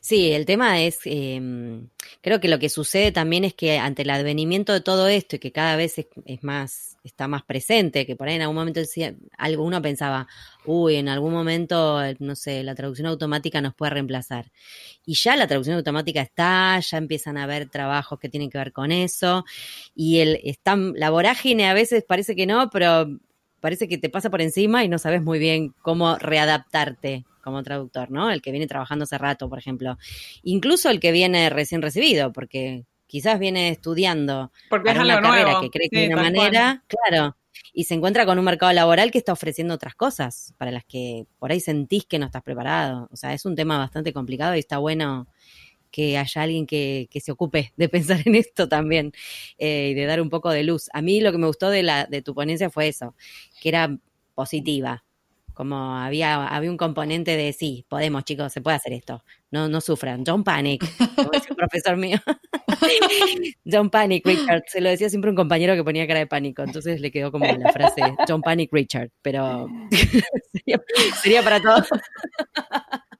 Sí, 0.00 0.32
el 0.32 0.46
tema 0.46 0.82
es, 0.82 1.00
em, 1.04 1.88
creo 2.20 2.40
que 2.40 2.48
lo 2.48 2.58
que 2.58 2.68
sucede 2.68 3.12
también 3.12 3.44
es 3.44 3.54
que 3.54 3.78
ante 3.78 4.02
el 4.02 4.10
advenimiento 4.10 4.72
de 4.72 4.80
todo 4.80 5.08
esto 5.08 5.36
y 5.36 5.38
que 5.38 5.52
cada 5.52 5.76
vez 5.76 5.98
es, 5.98 6.42
más, 6.42 6.96
está 7.04 7.28
más 7.28 7.42
presente, 7.42 8.06
que 8.06 8.16
por 8.16 8.28
ahí 8.28 8.36
en 8.36 8.42
algún 8.42 8.56
momento 8.56 8.80
decía, 8.80 9.14
algo 9.38 9.64
uno 9.64 9.80
pensaba, 9.82 10.26
uy, 10.64 10.96
en 10.96 11.08
algún 11.08 11.32
momento, 11.32 12.00
no 12.18 12.36
sé, 12.36 12.62
la 12.62 12.74
traducción 12.74 13.06
automática 13.08 13.60
nos 13.60 13.74
puede 13.74 13.90
reemplazar. 13.90 14.50
Y 15.06 15.14
ya 15.14 15.36
la 15.36 15.46
traducción 15.46 15.76
automática 15.76 16.20
está, 16.22 16.78
ya 16.80 16.98
empiezan 16.98 17.36
a 17.36 17.44
haber 17.44 17.68
trabajos 17.68 18.18
que 18.18 18.28
tienen 18.28 18.50
que 18.50 18.58
ver 18.58 18.72
con 18.72 18.92
eso, 18.92 19.44
y 19.94 20.18
el, 20.20 20.40
está, 20.44 20.76
la 20.76 21.10
vorágine 21.10 21.68
a 21.68 21.74
veces 21.74 22.04
parece 22.04 22.36
que 22.36 22.46
no, 22.46 22.70
pero 22.70 23.08
parece 23.64 23.88
que 23.88 23.96
te 23.96 24.10
pasa 24.10 24.28
por 24.28 24.42
encima 24.42 24.84
y 24.84 24.90
no 24.90 24.98
sabes 24.98 25.22
muy 25.22 25.38
bien 25.38 25.74
cómo 25.80 26.18
readaptarte 26.18 27.24
como 27.40 27.62
traductor, 27.62 28.10
¿no? 28.10 28.30
El 28.30 28.42
que 28.42 28.50
viene 28.50 28.66
trabajando 28.66 29.04
hace 29.04 29.16
rato, 29.16 29.48
por 29.48 29.58
ejemplo. 29.58 29.96
Incluso 30.42 30.90
el 30.90 31.00
que 31.00 31.12
viene 31.12 31.48
recién 31.48 31.80
recibido, 31.80 32.30
porque 32.30 32.84
quizás 33.06 33.38
viene 33.38 33.70
estudiando 33.70 34.52
porque 34.68 34.90
para 34.90 35.00
una 35.00 35.18
carrera 35.22 35.60
que 35.62 35.70
cree 35.70 35.88
que 35.88 36.00
de 36.00 36.06
una 36.08 36.24
manera, 36.24 36.84
claro, 36.88 37.38
y 37.72 37.84
se 37.84 37.94
encuentra 37.94 38.26
con 38.26 38.38
un 38.38 38.44
mercado 38.44 38.70
laboral 38.74 39.10
que 39.10 39.16
está 39.16 39.32
ofreciendo 39.32 39.72
otras 39.72 39.94
cosas 39.94 40.52
para 40.58 40.70
las 40.70 40.84
que 40.84 41.24
por 41.38 41.50
ahí 41.50 41.60
sentís 41.60 42.04
que 42.04 42.18
no 42.18 42.26
estás 42.26 42.42
preparado. 42.42 43.08
O 43.12 43.16
sea, 43.16 43.32
es 43.32 43.46
un 43.46 43.56
tema 43.56 43.78
bastante 43.78 44.12
complicado 44.12 44.54
y 44.56 44.58
está 44.58 44.76
bueno 44.76 45.26
que 45.94 46.18
haya 46.18 46.42
alguien 46.42 46.66
que, 46.66 47.08
se 47.22 47.30
ocupe 47.30 47.72
de 47.76 47.88
pensar 47.88 48.20
en 48.24 48.34
esto 48.34 48.68
también 48.68 49.12
eh, 49.58 49.90
y 49.92 49.94
de 49.94 50.06
dar 50.06 50.20
un 50.20 50.28
poco 50.28 50.50
de 50.50 50.64
luz. 50.64 50.90
A 50.92 51.00
mí 51.00 51.20
lo 51.20 51.30
que 51.30 51.38
me 51.38 51.46
gustó 51.46 51.70
de, 51.70 51.84
la, 51.84 52.06
de 52.06 52.20
tu 52.20 52.34
ponencia 52.34 52.68
fue 52.68 52.88
eso, 52.88 53.14
que 53.62 53.68
era 53.68 53.96
positiva, 54.34 55.04
como 55.52 55.94
había, 55.94 56.48
había 56.48 56.68
un 56.68 56.76
componente 56.76 57.36
de 57.36 57.52
sí, 57.52 57.86
podemos 57.88 58.24
chicos, 58.24 58.52
se 58.52 58.60
puede 58.60 58.76
hacer 58.76 58.92
esto, 58.92 59.22
no, 59.52 59.68
no 59.68 59.80
sufran, 59.80 60.24
don't 60.24 60.44
panic, 60.44 60.84
como 61.14 61.30
dice 61.30 61.46
un 61.50 61.56
profesor 61.56 61.96
mío. 61.96 62.18
don't 63.64 63.92
panic, 63.92 64.26
Richard, 64.26 64.64
se 64.66 64.80
lo 64.80 64.88
decía 64.88 65.08
siempre 65.08 65.30
un 65.30 65.36
compañero 65.36 65.76
que 65.76 65.84
ponía 65.84 66.08
cara 66.08 66.18
de 66.18 66.26
pánico, 66.26 66.64
entonces 66.64 67.00
le 67.00 67.12
quedó 67.12 67.30
como 67.30 67.46
la 67.46 67.70
frase, 67.70 68.02
don't 68.26 68.44
panic, 68.44 68.70
Richard, 68.72 69.10
pero 69.22 69.68
sería 71.22 71.44
para 71.44 71.60
todos. 71.60 71.86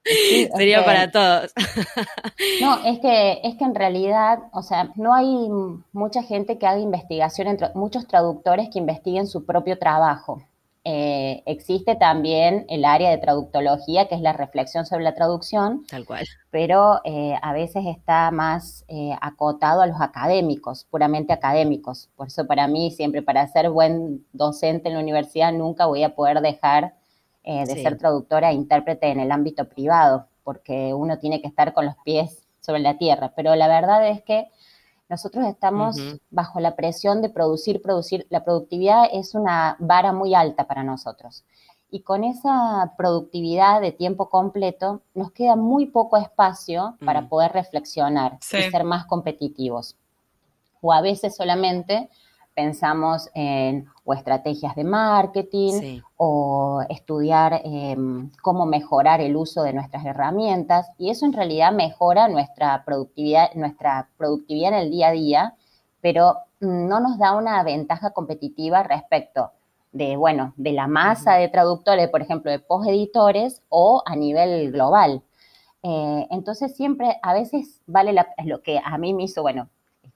Sería 0.55 0.85
para 0.85 1.11
todos. 1.11 1.53
no, 2.61 2.85
es 2.85 2.99
que, 2.99 3.41
es 3.43 3.55
que 3.55 3.63
en 3.63 3.75
realidad, 3.75 4.39
o 4.53 4.61
sea, 4.61 4.91
no 4.95 5.13
hay 5.13 5.49
mucha 5.91 6.23
gente 6.23 6.57
que 6.57 6.67
haga 6.67 6.79
investigación, 6.79 7.47
entre, 7.47 7.69
muchos 7.73 8.07
traductores 8.07 8.69
que 8.69 8.79
investiguen 8.79 9.27
su 9.27 9.45
propio 9.45 9.77
trabajo. 9.79 10.43
Eh, 10.87 11.41
existe 11.47 11.95
también 11.95 12.67
el 12.69 12.85
área 12.85 13.09
de 13.09 13.17
traductología, 13.17 14.07
que 14.07 14.13
es 14.13 14.21
la 14.21 14.33
reflexión 14.33 14.85
sobre 14.85 15.03
la 15.03 15.15
traducción. 15.15 15.83
Tal 15.89 16.05
cual. 16.05 16.27
Pero 16.51 17.01
eh, 17.03 17.35
a 17.41 17.53
veces 17.53 17.85
está 17.87 18.29
más 18.29 18.85
eh, 18.87 19.15
acotado 19.19 19.81
a 19.81 19.87
los 19.87 19.99
académicos, 19.99 20.85
puramente 20.85 21.33
académicos. 21.33 22.09
Por 22.15 22.27
eso 22.27 22.45
para 22.45 22.67
mí, 22.67 22.91
siempre 22.91 23.23
para 23.23 23.47
ser 23.47 23.71
buen 23.71 24.23
docente 24.31 24.89
en 24.89 24.93
la 24.93 25.01
universidad, 25.01 25.51
nunca 25.51 25.87
voy 25.87 26.03
a 26.03 26.13
poder 26.13 26.41
dejar 26.41 26.93
eh, 27.47 27.63
de 27.67 27.83
ser 27.83 27.97
traductora 27.97 28.49
e 28.49 28.55
intérprete 28.55 29.07
en 29.07 29.19
el 29.19 29.31
ámbito 29.31 29.69
privado, 29.69 30.25
porque 30.43 30.95
uno 30.95 31.19
tiene 31.19 31.41
que 31.41 31.47
estar 31.47 31.73
con 31.73 31.85
los 31.85 31.95
pies 32.03 32.43
sobre 32.59 32.79
la 32.79 32.97
tierra. 32.97 33.33
Pero 33.35 33.55
la 33.55 33.67
verdad 33.67 34.09
es 34.09 34.23
que 34.23 34.49
nosotros 35.09 35.45
estamos 35.45 35.95
bajo 36.31 36.59
la 36.59 36.75
presión 36.75 37.21
de 37.21 37.29
producir, 37.29 37.83
producir. 37.83 38.25
La 38.31 38.43
productividad 38.43 39.05
es 39.13 39.35
una 39.35 39.75
vara 39.77 40.11
muy 40.11 40.33
alta 40.33 40.65
para 40.65 40.83
nosotros. 40.83 41.43
Y 41.91 41.99
con 41.99 42.23
esa 42.23 42.93
productividad 42.97 43.79
de 43.79 43.91
tiempo 43.91 44.29
completo, 44.29 45.01
nos 45.13 45.31
queda 45.31 45.55
muy 45.55 45.85
poco 45.85 46.17
espacio 46.17 46.97
para 47.05 47.29
poder 47.29 47.51
reflexionar 47.51 48.39
y 48.41 48.71
ser 48.71 48.83
más 48.83 49.05
competitivos. 49.05 49.95
O 50.81 50.91
a 50.91 51.01
veces 51.01 51.35
solamente 51.35 52.09
pensamos 52.55 53.29
en 53.33 53.85
o 54.05 54.13
estrategias 54.13 54.75
de 54.75 54.83
marketing 54.83 56.01
o 56.15 56.81
estudiar 56.89 57.61
em, 57.63 58.31
cómo 58.41 58.65
mejorar 58.65 59.19
el 59.19 59.35
uso 59.35 59.63
de 59.63 59.73
nuestras 59.73 60.05
herramientas 60.05 60.89
y 60.97 61.09
eso 61.09 61.25
en 61.25 61.33
realidad 61.33 61.73
mejora 61.73 62.27
nuestra 62.27 62.83
productividad, 62.85 63.53
nuestra 63.55 64.09
productividad 64.17 64.73
en 64.73 64.79
el 64.79 64.91
día 64.91 65.09
a 65.09 65.11
día, 65.11 65.55
pero 66.01 66.37
no 66.59 66.99
nos 66.99 67.17
da 67.17 67.35
una 67.35 67.61
ventaja 67.63 68.11
competitiva 68.11 68.83
respecto 68.83 69.51
de, 69.91 70.17
bueno, 70.17 70.53
de 70.57 70.73
la 70.73 70.87
masa 70.87 71.35
de 71.35 71.47
traductores, 71.49 72.09
por 72.09 72.21
ejemplo, 72.21 72.51
de 72.51 72.59
post-editores 72.59 73.61
o 73.69 74.03
a 74.05 74.15
nivel 74.15 74.71
global. 74.71 75.23
Eh, 75.83 76.27
entonces 76.31 76.75
siempre, 76.75 77.17
a 77.21 77.33
veces 77.33 77.81
vale 77.85 78.11
la, 78.13 78.27
lo 78.43 78.61
que 78.61 78.79
a 78.83 78.97
mí 78.97 79.13
me 79.13 79.23
hizo, 79.23 79.41
bueno, 79.41 79.69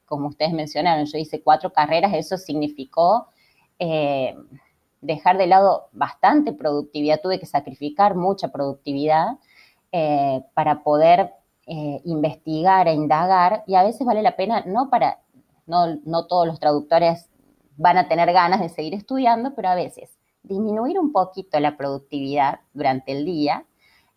como 0.10 0.28
ustedes 0.28 0.52
mencionaron, 0.52 1.06
yo 1.06 1.18
hice 1.18 1.42
cuatro 1.42 1.72
carreras, 1.72 2.14
eso 2.16 2.36
significó 2.36 3.28
eh, 3.78 4.36
dejar 5.02 5.38
de 5.38 5.48
lado 5.48 5.88
bastante 5.94 6.52
productividad, 6.52 7.22
tuve 7.22 7.40
que 7.40 7.46
sacrificar 7.46 8.16
mucha 8.16 8.50
productividad 8.50 9.38
eh, 9.94 10.42
para 10.56 10.84
poder 10.84 11.32
eh, 11.68 12.02
investigar 12.04 12.88
e 12.88 12.94
indagar 12.94 13.64
y 13.68 13.76
a 13.76 13.84
veces 13.84 14.06
vale 14.06 14.24
la 14.24 14.36
pena, 14.36 14.64
no 14.66 14.90
para, 14.90 15.20
no, 15.68 15.96
no 16.04 16.26
todos 16.26 16.48
los 16.48 16.60
traductores 16.60 17.30
van 17.78 17.98
a 17.98 18.10
tener 18.10 18.34
ganas 18.34 18.60
de 18.60 18.68
seguir 18.68 18.96
estudiando, 18.96 19.54
pero 19.56 19.70
a 19.70 19.76
veces 19.76 20.18
disminuir 20.42 21.00
un 21.00 21.12
poquito 21.12 21.60
la 21.60 21.78
productividad 21.78 22.62
durante 22.74 23.12
el 23.12 23.24
día 23.24 23.66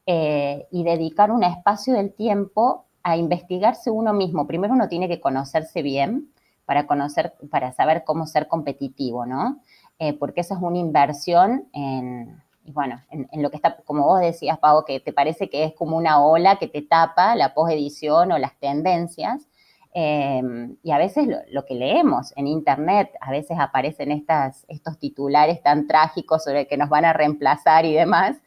y 0.05 0.83
dedicar 0.83 1.31
un 1.31 1.45
espacio 1.45 1.95
del 1.95 2.13
tiempo 2.13 2.87
a 3.03 3.17
investigarse 3.17 3.91
uno 3.91 4.13
mismo. 4.13 4.47
Primero 4.47 4.75
uno 4.75 4.89
tiene 4.89 5.09
que 5.09 5.21
conocerse 5.21 5.83
bien 5.83 6.33
para 6.65 6.87
conocer, 6.87 7.35
para 7.51 7.73
saber 7.73 8.05
cómo 8.05 8.27
ser 8.27 8.49
competitivo, 8.49 9.27
¿no? 9.27 9.61
Eh, 9.99 10.13
porque 10.15 10.41
eso 10.41 10.55
es 10.55 10.61
una 10.61 10.79
inversión 10.79 11.69
en, 11.73 12.43
bueno, 12.67 13.01
en, 13.11 13.43
lo 13.43 13.51
que 13.51 13.57
está, 13.57 13.77
como 13.85 14.05
vos 14.05 14.21
decías, 14.21 14.59
Pau, 14.59 14.85
que 14.85 15.01
te 15.01 15.13
parece 15.13 15.51
que 15.51 15.65
es 15.65 15.75
como 15.75 15.97
una 15.97 16.25
ola 16.25 16.57
que 16.57 16.69
te 16.69 16.83
tapa 16.83 17.35
la 17.35 17.55
posedición 17.55 18.33
o 18.33 18.39
las 18.39 18.57
tendencias. 18.59 19.49
Em, 19.95 20.77
y 20.83 20.91
a 20.91 20.99
veces 20.99 21.29
lo, 21.51 21.67
que 21.67 21.75
leemos 21.75 22.33
en 22.37 22.47
internet, 22.47 23.11
a 23.21 23.31
veces 23.31 23.59
aparecen 23.61 24.11
estas, 24.11 24.65
estos 24.69 24.99
titulares 24.99 25.63
tan 25.63 25.87
trágicos 25.87 26.45
sobre 26.45 26.67
que 26.67 26.79
nos 26.79 26.89
van 26.89 27.05
a 27.05 27.13
reemplazar 27.13 27.85
y 27.85 27.93
demás, 27.93 28.39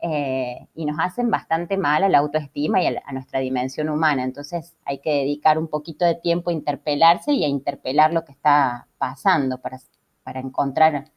eh, 0.00 0.68
y 0.74 0.84
nos 0.84 0.96
hacen 1.00 1.30
bastante 1.30 1.76
mal 1.76 2.04
a 2.04 2.08
la 2.08 2.18
autoestima 2.18 2.82
y 2.82 2.86
a, 2.86 3.12
nuestra 3.12 3.40
dimensión 3.40 3.88
humana. 3.88 4.24
Entonces 4.24 4.76
hay 4.84 5.00
que 5.00 5.10
dedicar 5.10 5.58
un 5.58 5.68
poquito 5.68 6.04
de 6.04 6.14
tiempo 6.14 6.50
a 6.50 6.52
interpelarse 6.52 7.32
y 7.32 7.44
a 7.44 7.48
interpelar 7.48 8.12
lo 8.12 8.24
que 8.24 8.32
está 8.32 8.86
pasando 8.98 9.58
para, 9.58 9.80
para 10.22 10.40
encontrar 10.40 11.10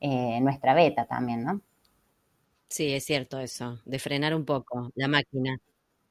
eh, 0.00 0.40
nuestra 0.40 0.74
beta 0.74 1.04
también, 1.04 1.44
¿no? 1.44 1.60
Sí, 2.68 2.94
es 2.94 3.04
cierto 3.04 3.38
eso, 3.38 3.80
de 3.84 3.98
frenar 3.98 4.34
un 4.34 4.46
poco 4.46 4.90
la 4.94 5.08
máquina. 5.08 5.58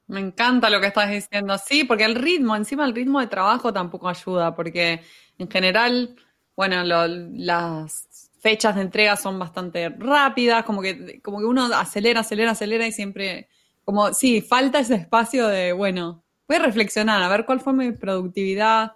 Me 0.07 0.19
encanta 0.19 0.69
lo 0.69 0.79
que 0.79 0.87
estás 0.87 1.09
diciendo, 1.09 1.57
sí, 1.57 1.85
porque 1.85 2.03
el 2.03 2.15
ritmo, 2.15 2.55
encima 2.55 2.85
el 2.85 2.93
ritmo 2.93 3.19
de 3.19 3.27
trabajo 3.27 3.73
tampoco 3.73 4.09
ayuda, 4.09 4.53
porque 4.53 5.01
en 5.37 5.49
general, 5.49 6.15
bueno, 6.55 6.83
las 6.83 8.07
fechas 8.41 8.75
de 8.75 8.81
entrega 8.81 9.15
son 9.15 9.37
bastante 9.37 9.89
rápidas, 9.89 10.63
como 10.65 10.81
que, 10.81 11.21
como 11.21 11.39
que 11.39 11.45
uno 11.45 11.65
acelera, 11.73 12.21
acelera, 12.21 12.51
acelera 12.51 12.87
y 12.87 12.91
siempre, 12.91 13.47
como, 13.85 14.13
sí, 14.13 14.41
falta 14.41 14.79
ese 14.79 14.95
espacio 14.95 15.47
de, 15.47 15.73
bueno, 15.73 16.23
voy 16.47 16.57
a 16.57 16.63
reflexionar, 16.63 17.21
a 17.21 17.29
ver 17.29 17.45
cuál 17.45 17.61
fue 17.61 17.73
mi 17.73 17.91
productividad, 17.91 18.93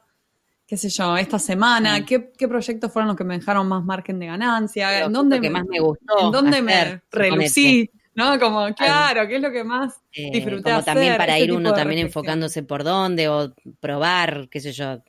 qué 0.66 0.78
sé 0.78 0.90
yo, 0.90 1.16
esta 1.16 1.38
semana, 1.38 2.04
qué, 2.06 2.20
proyectos 2.48 2.92
fueron 2.92 3.10
los 3.10 3.18
que 3.18 3.24
me 3.24 3.38
dejaron 3.38 3.68
más 3.68 3.84
margen 3.84 4.18
de 4.18 4.25
ganancia, 4.25 5.06
en 5.06 5.14
dónde 5.14 5.40
me, 5.40 5.52
más 5.52 5.66
me 5.66 5.80
gustó. 5.80 6.25
En 6.25 6.32
dónde 6.32 6.62
me 6.64 7.02
relucí. 7.12 7.90
¿no? 8.16 8.40
Como, 8.40 8.74
claro, 8.74 9.28
¿qué 9.28 9.36
es 9.36 9.42
lo 9.42 9.52
que 9.52 9.64
más 9.64 10.02
eh, 10.14 10.32
disfruté 10.32 10.72
Como 10.72 10.84
también 10.84 11.18
para 11.18 11.38
ir 11.38 11.52
uno 11.52 11.74
también 11.74 12.00
enfocándose 12.00 12.64
por 12.64 12.84
dónde 12.84 13.28
o 13.28 13.54
probar, 13.80 14.48
qué 14.50 14.60
sé 14.60 14.72
yo, 14.72 15.04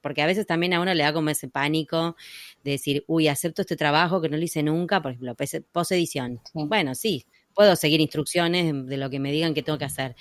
porque 0.00 0.22
a 0.22 0.26
veces 0.26 0.46
también 0.46 0.74
a 0.74 0.80
uno 0.80 0.92
le 0.94 1.02
da 1.02 1.12
como 1.12 1.30
ese 1.30 1.48
pánico 1.48 2.16
de 2.62 2.72
decir, 2.72 3.04
uy, 3.06 3.28
acepto 3.28 3.62
este 3.62 3.76
trabajo 3.76 4.20
que 4.20 4.28
no 4.28 4.36
lo 4.36 4.42
hice 4.42 4.62
nunca, 4.62 5.02
por 5.02 5.12
ejemplo, 5.12 5.34
post-edición. 5.72 6.40
Bueno, 6.52 6.94
sí, 6.94 7.24
puedo 7.54 7.76
seguir 7.76 8.00
instrucciones 8.00 8.86
de 8.86 8.96
lo 8.96 9.08
que 9.08 9.20
me 9.20 9.32
digan 9.32 9.54
que 9.54 9.62
tengo 9.62 9.78
que 9.78 9.84
hacer, 9.84 10.16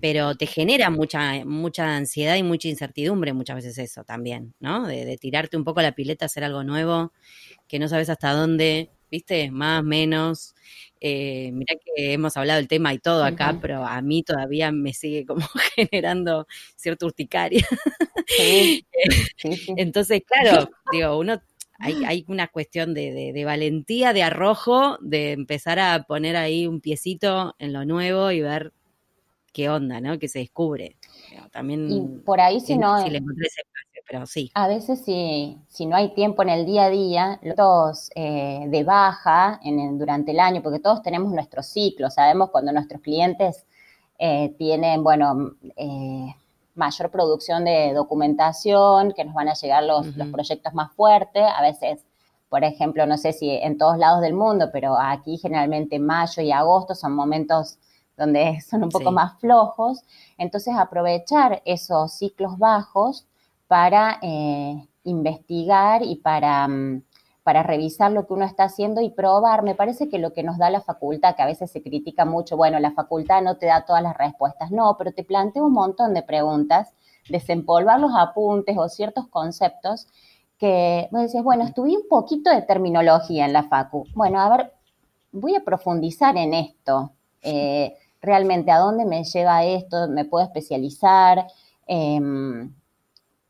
pero 0.00 0.34
te 0.34 0.46
genera 0.46 0.90
mucha, 0.90 1.44
mucha 1.44 1.96
ansiedad 1.96 2.36
y 2.36 2.42
mucha 2.42 2.68
incertidumbre 2.68 3.32
muchas 3.32 3.56
veces 3.56 3.78
eso 3.78 4.04
también, 4.04 4.54
¿no? 4.58 4.86
De, 4.86 5.16
tirarte 5.18 5.56
un 5.56 5.64
poco 5.64 5.82
la 5.82 5.92
pileta, 5.92 6.26
hacer 6.26 6.44
algo 6.44 6.64
nuevo, 6.64 7.12
que 7.68 7.78
no 7.78 7.88
sabes 7.88 8.08
hasta 8.08 8.32
dónde, 8.32 8.90
¿viste? 9.10 9.50
Más, 9.50 9.82
menos. 9.84 10.54
Eh, 11.00 11.50
mira 11.52 11.76
que 11.76 12.12
hemos 12.12 12.36
hablado 12.36 12.58
del 12.58 12.68
tema 12.68 12.92
y 12.92 12.98
todo 12.98 13.24
acá, 13.24 13.56
pero 13.60 13.84
a 13.84 14.02
mí 14.02 14.22
todavía 14.22 14.72
me 14.72 14.92
sigue 14.92 15.24
como 15.24 15.46
generando 15.76 16.46
cierta 16.76 17.06
urticaria. 17.06 17.66
Entonces, 19.76 20.22
claro, 20.26 20.70
digo, 20.90 21.18
uno 21.18 21.40
hay, 21.78 22.04
hay 22.04 22.24
una 22.26 22.48
cuestión 22.48 22.92
de, 22.92 23.32
de, 23.32 23.44
valentía, 23.44 24.12
de 24.12 24.24
arrojo, 24.24 24.98
de 25.00 25.32
empezar 25.32 25.78
a 25.78 26.02
poner 26.02 26.36
ahí 26.36 26.66
un 26.66 26.80
piecito 26.80 27.54
en 27.60 27.72
lo 27.72 27.84
nuevo 27.84 28.32
y 28.32 28.40
ver 28.40 28.72
qué 29.52 29.68
onda, 29.68 30.00
¿no? 30.00 30.18
Que 30.18 30.28
se 30.28 30.40
descubre. 30.40 30.96
También 31.52 31.90
y 31.90 32.00
por 32.24 32.40
ahí 32.40 32.60
si 32.60 32.76
no... 32.76 33.00
Si 33.02 33.10
pero 34.08 34.26
sí. 34.26 34.50
A 34.54 34.68
veces 34.68 35.04
si, 35.04 35.58
si 35.68 35.86
no 35.86 35.96
hay 35.96 36.14
tiempo 36.14 36.42
en 36.42 36.48
el 36.48 36.66
día 36.66 36.84
a 36.84 36.90
día, 36.90 37.40
los 37.42 38.10
eh, 38.14 38.64
de 38.68 38.84
baja 38.84 39.60
en 39.62 39.98
durante 39.98 40.32
el 40.32 40.40
año, 40.40 40.62
porque 40.62 40.80
todos 40.80 41.02
tenemos 41.02 41.32
nuestros 41.32 41.66
ciclos, 41.66 42.14
sabemos 42.14 42.50
cuando 42.50 42.72
nuestros 42.72 43.02
clientes 43.02 43.66
eh, 44.18 44.54
tienen, 44.58 45.04
bueno, 45.04 45.52
eh, 45.76 46.34
mayor 46.74 47.10
producción 47.10 47.64
de 47.64 47.92
documentación, 47.92 49.12
que 49.12 49.24
nos 49.24 49.34
van 49.34 49.48
a 49.48 49.54
llegar 49.54 49.84
los, 49.84 50.06
proyectos 50.32 50.72
más 50.74 50.92
fuertes, 50.92 51.44
a 51.44 51.62
veces 51.62 52.04
por 52.48 52.64
ejemplo, 52.64 53.04
no 53.06 53.18
sé 53.18 53.34
si 53.34 53.50
en 53.50 53.76
todos 53.76 53.98
lados 53.98 54.22
del 54.22 54.32
mundo, 54.32 54.70
pero 54.72 54.98
aquí 54.98 55.36
generalmente 55.36 55.98
mayo 55.98 56.42
y 56.42 56.50
agosto 56.50 56.94
son 56.94 57.12
momentos 57.12 57.78
donde 58.16 58.60
son 58.68 58.84
un 58.84 58.88
poco 58.88 59.12
más 59.12 59.38
flojos. 59.38 60.00
Entonces, 60.38 60.74
aprovechar 60.76 61.60
esos 61.66 62.12
ciclos 62.12 62.56
bajos 62.58 63.26
para 63.68 64.18
eh, 64.22 64.88
investigar 65.04 66.02
y 66.02 66.16
para, 66.16 66.66
mm, 66.66 67.02
para 67.44 67.62
revisar 67.62 68.10
lo 68.10 68.26
que 68.26 68.32
uno 68.32 68.44
está 68.44 68.64
haciendo 68.64 69.00
y 69.00 69.10
probar. 69.10 69.62
Me 69.62 69.74
parece 69.74 70.08
que 70.08 70.18
lo 70.18 70.32
que 70.32 70.42
nos 70.42 70.58
da 70.58 70.70
la 70.70 70.80
facultad, 70.80 71.36
que 71.36 71.42
a 71.42 71.46
veces 71.46 71.70
se 71.70 71.82
critica 71.82 72.24
mucho, 72.24 72.56
bueno, 72.56 72.80
la 72.80 72.92
facultad 72.92 73.42
no 73.42 73.56
te 73.56 73.66
da 73.66 73.84
todas 73.86 74.02
las 74.02 74.16
respuestas, 74.16 74.70
no, 74.70 74.96
pero 74.98 75.12
te 75.12 75.24
plantea 75.24 75.62
un 75.62 75.72
montón 75.72 76.14
de 76.14 76.22
preguntas, 76.22 76.92
desempolvar 77.28 78.00
los 78.00 78.12
apuntes 78.16 78.76
o 78.76 78.88
ciertos 78.88 79.28
conceptos 79.28 80.08
que 80.58 81.08
vos 81.12 81.22
decís, 81.22 81.42
bueno, 81.42 81.64
estudié 81.64 81.96
un 81.96 82.08
poquito 82.08 82.50
de 82.50 82.62
terminología 82.62 83.44
en 83.44 83.52
la 83.52 83.62
facu. 83.62 84.04
Bueno, 84.14 84.40
a 84.40 84.56
ver, 84.56 84.72
voy 85.30 85.54
a 85.54 85.64
profundizar 85.64 86.36
en 86.36 86.52
esto. 86.54 87.12
Eh, 87.42 87.94
realmente, 88.20 88.72
¿a 88.72 88.78
dónde 88.78 89.04
me 89.04 89.22
lleva 89.22 89.64
esto? 89.64 90.08
¿Me 90.08 90.24
puedo 90.24 90.44
especializar? 90.44 91.46
Em, 91.86 92.74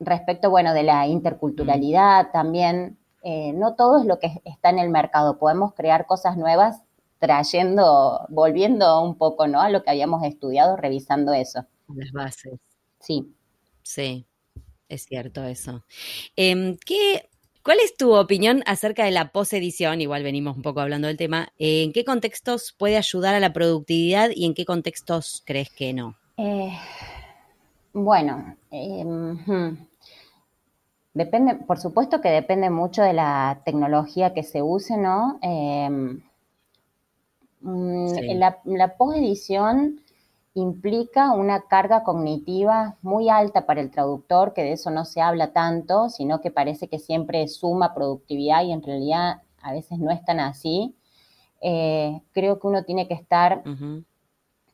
respecto, 0.01 0.51
bueno, 0.51 0.75
de 0.75 0.83
la 0.83 1.07
interculturalidad 1.07 2.31
también, 2.33 2.99
eh, 3.23 3.53
no 3.53 3.75
todo 3.75 3.99
es 3.99 4.07
lo 4.07 4.19
que 4.19 4.41
está 4.45 4.71
en 4.71 4.79
el 4.79 4.91
mercado. 4.91 5.39
Podemos 5.39 5.75
crear 5.75 6.07
cosas 6.07 6.37
nuevas 6.37 6.83
trayendo, 7.19 8.27
volviendo 8.29 9.03
un 9.03 9.17
poco, 9.17 9.47
¿no? 9.49 9.61
A 9.61 9.71
lo 9.71 9.83
que 9.83 9.91
habíamos 9.91 10.23
estudiado, 10.25 10.77
revisando 10.77 11.33
eso. 11.33 11.67
Las 11.95 12.13
bases. 12.13 12.61
Sí. 13.01 13.35
Sí, 13.83 14.27
es 14.89 15.07
cierto 15.07 15.43
eso. 15.45 15.85
Em, 16.37 16.77
¿qué, 16.85 17.29
¿Cuál 17.69 17.81
es 17.81 17.97
tu 17.97 18.15
opinión 18.15 18.63
acerca 18.67 19.05
de 19.05 19.11
la 19.11 19.31
posedición? 19.31 20.01
Igual 20.01 20.23
venimos 20.23 20.57
un 20.57 20.63
poco 20.63 20.81
hablando 20.81 21.09
del 21.09 21.17
tema. 21.17 21.53
¿En 21.59 21.93
qué 21.93 22.05
contextos 22.05 22.75
puede 22.77 22.97
ayudar 22.97 23.35
a 23.35 23.41
la 23.41 23.53
productividad 23.53 24.31
y 24.35 24.47
en 24.47 24.55
qué 24.55 24.65
contextos 24.65 25.43
crees 25.45 25.71
que 25.71 25.93
no? 25.93 26.17
Eh, 26.37 26.73
bueno, 27.93 28.57
em, 28.71 29.33
hmm. 29.45 29.88
Depende, 31.18 31.57
por 31.57 31.78
supuesto 31.78 32.20
que 32.20 32.31
depende 32.31 32.70
mucho 32.70 33.02
de 33.02 33.12
la 33.12 33.61
tecnología 33.64 34.33
que 34.33 34.44
se 34.44 34.62
use, 34.62 34.96
¿no? 34.96 35.38
Em, 35.42 36.22
mm, 37.61 38.38
la, 38.38 38.59
la 38.64 38.96
posedición 38.96 40.00
implica 40.54 41.33
una 41.33 41.62
carga 41.62 42.04
cognitiva 42.04 42.96
muy 43.02 43.28
alta 43.28 43.66
para 43.66 43.81
el 43.81 43.90
traductor, 43.90 44.54
que 44.54 44.62
de 44.62 44.72
eso 44.72 44.90
no 44.90 45.04
se 45.04 45.20
habla 45.20 45.52
tanto, 45.52 46.09
sino 46.09 46.40
que 46.40 46.50
parece 46.50 46.88
que 46.88 46.98
siempre 46.98 47.46
suma 47.48 47.94
productividad 47.94 48.62
y 48.62 48.72
en 48.72 48.83
realidad 48.83 49.42
a 49.61 49.72
veces 49.72 49.98
no 49.98 50.11
es 50.11 50.24
tan 50.24 50.40
así. 50.40 50.94
Eh, 51.61 52.20
creo 52.33 52.61
que 52.61 52.66
uno 52.68 52.85
tiene 52.85 53.09
que 53.09 53.14
estar, 53.14 53.62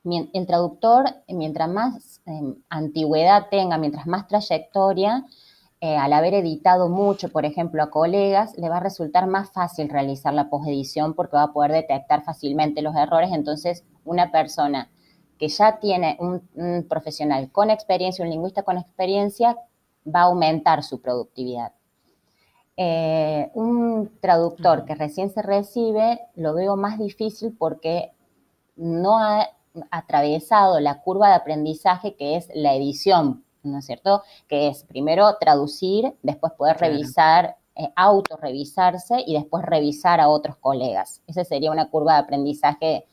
el 0.04 0.46
traductor, 0.46 1.06
mientras 1.28 1.68
más 1.70 2.20
em, 2.26 2.56
antigüedad 2.68 3.48
tenga, 3.50 3.78
mientras 3.78 4.06
más 4.06 4.28
trayectoria, 4.28 5.24
eh, 5.84 5.98
al 5.98 6.14
haber 6.14 6.32
editado 6.32 6.88
mucho, 6.88 7.28
por 7.28 7.44
ejemplo, 7.44 7.82
a 7.82 7.90
colegas, 7.90 8.56
le 8.56 8.70
va 8.70 8.78
a 8.78 8.80
resultar 8.80 9.26
más 9.26 9.50
fácil 9.50 9.90
realizar 9.90 10.32
la 10.32 10.48
posedición 10.48 11.12
porque 11.12 11.36
va 11.36 11.42
a 11.42 11.52
poder 11.52 11.72
detectar 11.72 12.24
fácilmente 12.24 12.80
los 12.80 12.96
errores. 12.96 13.32
Entonces, 13.34 13.84
una 14.02 14.32
persona 14.32 14.88
que 15.38 15.48
ya 15.48 15.78
tiene 15.80 16.16
un, 16.20 16.86
profesional 16.88 17.52
con 17.52 17.68
experiencia, 17.68 18.24
un 18.24 18.30
lingüista 18.30 18.62
con 18.62 18.78
experiencia, 18.78 19.58
va 20.06 20.20
a 20.20 20.22
aumentar 20.22 20.82
su 20.82 21.02
productividad. 21.02 21.74
Eh, 22.78 23.50
un 23.52 24.10
traductor 24.22 24.86
que 24.86 24.94
recién 24.94 25.28
se 25.28 25.42
recibe 25.42 26.18
lo 26.34 26.54
veo 26.54 26.76
más 26.76 26.98
difícil 26.98 27.54
porque 27.58 28.14
no 28.74 29.18
ha 29.18 29.50
atravesado 29.90 30.80
la 30.80 31.02
curva 31.02 31.28
de 31.28 31.34
aprendizaje 31.34 32.14
que 32.14 32.36
es 32.36 32.48
la 32.54 32.72
edición, 32.72 33.44
¿no 33.64 33.78
es 33.78 33.86
cierto? 33.86 34.22
Que 34.48 34.68
es 34.68 34.84
primero 34.84 35.36
traducir, 35.38 36.14
después 36.22 36.52
poder 36.52 36.76
revisar, 36.78 37.56
eh, 37.74 37.88
autorrevisarse 37.96 39.24
y 39.26 39.34
después 39.34 39.64
revisar 39.64 40.20
a 40.20 40.28
otros 40.28 40.56
colegas. 40.56 41.22
Esa 41.26 41.44
sería 41.44 41.70
una 41.70 41.90
curva 41.90 42.14
de 42.14 42.18
aprendizaje 42.20 43.06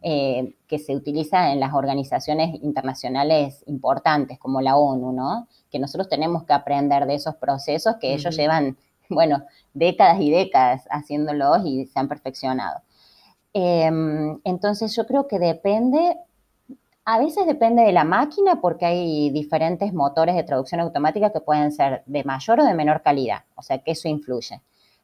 eh, 0.00 0.54
que 0.68 0.78
se 0.78 0.94
utiliza 0.94 1.52
en 1.52 1.58
las 1.58 1.74
organizaciones 1.74 2.54
internacionales 2.62 3.64
importantes 3.66 4.38
como 4.38 4.60
la 4.60 4.76
ONU, 4.76 5.12
¿no? 5.12 5.48
Que 5.70 5.80
nosotros 5.80 6.08
tenemos 6.08 6.44
que 6.44 6.52
aprender 6.52 7.06
de 7.06 7.14
esos 7.14 7.34
procesos 7.34 7.96
que 8.00 8.14
ellos 8.14 8.36
llevan, 8.36 8.76
bueno, 9.08 9.44
décadas 9.74 10.20
y 10.20 10.30
décadas 10.30 10.84
haciéndolos 10.88 11.64
y 11.64 11.86
se 11.86 11.98
han 11.98 12.06
perfeccionado. 12.06 12.80
Em, 13.52 14.40
entonces 14.44 14.94
yo 14.94 15.04
creo 15.04 15.26
que 15.26 15.40
depende, 15.40 16.16
a 17.10 17.18
veces 17.18 17.46
depende 17.46 17.84
de 17.84 17.92
la 17.92 18.04
máquina 18.04 18.60
porque 18.60 18.84
hay 18.84 19.30
diferentes 19.30 19.94
motores 19.94 20.36
de 20.36 20.42
traducción 20.42 20.82
automática 20.82 21.32
que 21.32 21.40
pueden 21.40 21.72
ser 21.72 22.02
de 22.04 22.22
mayor 22.22 22.60
o 22.60 22.64
de 22.64 22.74
menor 22.74 23.00
calidad, 23.00 23.44
o 23.54 23.62
sea 23.62 23.78
que 23.78 23.92
eso 23.92 24.08
influye. 24.08 24.60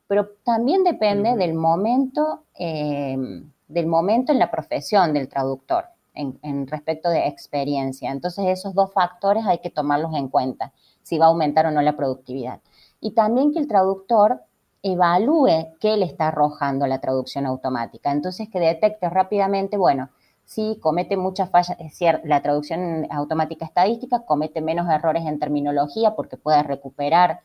Pero 0.07 0.29
también 0.45 0.85
depende 0.85 1.35
del 1.35 1.55
momento 1.55 2.43
em, 2.57 3.51
del 3.69 3.87
momento 3.87 4.33
en 4.33 4.39
la 4.39 4.51
profesión 4.51 5.15
del 5.15 5.31
traductor 5.31 5.87
en, 6.13 6.67
respecto 6.67 7.09
de 7.09 7.27
experiencia. 7.27 8.13
Entonces 8.13 8.45
esos 8.49 8.75
dos 8.75 8.93
factores 8.93 9.47
hay 9.47 9.61
que 9.61 9.71
tomarlos 9.71 10.15
en 10.15 10.29
cuenta, 10.29 10.73
si 11.03 11.17
va 11.17 11.25
a 11.25 11.29
aumentar 11.31 11.65
o 11.65 11.71
no 11.71 11.81
la 11.81 11.97
productividad. 11.97 12.61
Y 13.01 13.13
también 13.13 13.51
que 13.51 13.61
el 13.61 13.67
traductor 13.67 14.43
evalúe 14.83 15.75
qué 15.81 15.97
le 15.97 16.05
está 16.05 16.29
arrojando 16.29 16.87
la 16.87 17.01
traducción 17.01 17.47
automática. 17.47 18.13
Entonces 18.13 18.51
que 18.51 18.61
detecte 18.61 19.09
rápidamente, 19.09 19.79
bueno, 19.79 20.11
si 20.45 20.79
comete 20.81 21.17
muchas 21.17 21.51
fallas, 21.51 21.77
es 21.81 21.97
cierto, 21.97 22.27
la 22.27 22.43
traducción 22.43 23.07
automática 23.11 23.65
estadística 23.65 24.25
comete 24.27 24.61
menos 24.61 24.89
errores 24.91 25.25
en 25.27 25.39
terminología 25.39 26.15
porque 26.15 26.37
puede 26.37 26.63
recuperar 26.63 27.41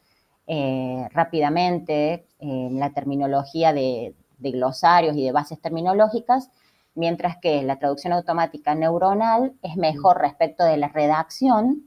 eh, 0.48 1.08
rápidamente 1.12 2.26
eh, 2.40 2.70
la 2.72 2.92
terminología 2.92 3.72
de, 3.72 4.16
de 4.40 4.52
glosarios 4.52 5.16
y 5.16 5.24
de 5.24 5.32
bases 5.32 5.62
terminológicas, 5.62 6.50
mientras 6.96 7.38
que 7.38 7.62
la 7.64 7.78
traducción 7.78 8.14
automática 8.14 8.76
neuronal 8.76 9.54
es 9.62 9.76
mejor 9.78 10.20
respecto 10.20 10.64
de 10.64 10.78
la 10.78 10.88
redacción. 10.90 11.86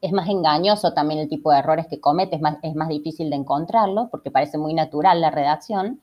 Es 0.00 0.12
más 0.12 0.30
engañoso 0.30 0.94
también 0.94 1.20
el 1.20 1.28
tipo 1.28 1.52
de 1.52 1.58
errores 1.58 1.86
que 1.86 2.00
comete, 2.00 2.36
es 2.36 2.40
más, 2.40 2.56
es 2.62 2.74
más 2.74 2.88
difícil 2.88 3.28
de 3.28 3.36
encontrarlo 3.36 4.08
porque 4.10 4.30
parece 4.30 4.56
muy 4.56 4.72
natural 4.72 5.20
la 5.20 5.30
redacción. 5.30 6.00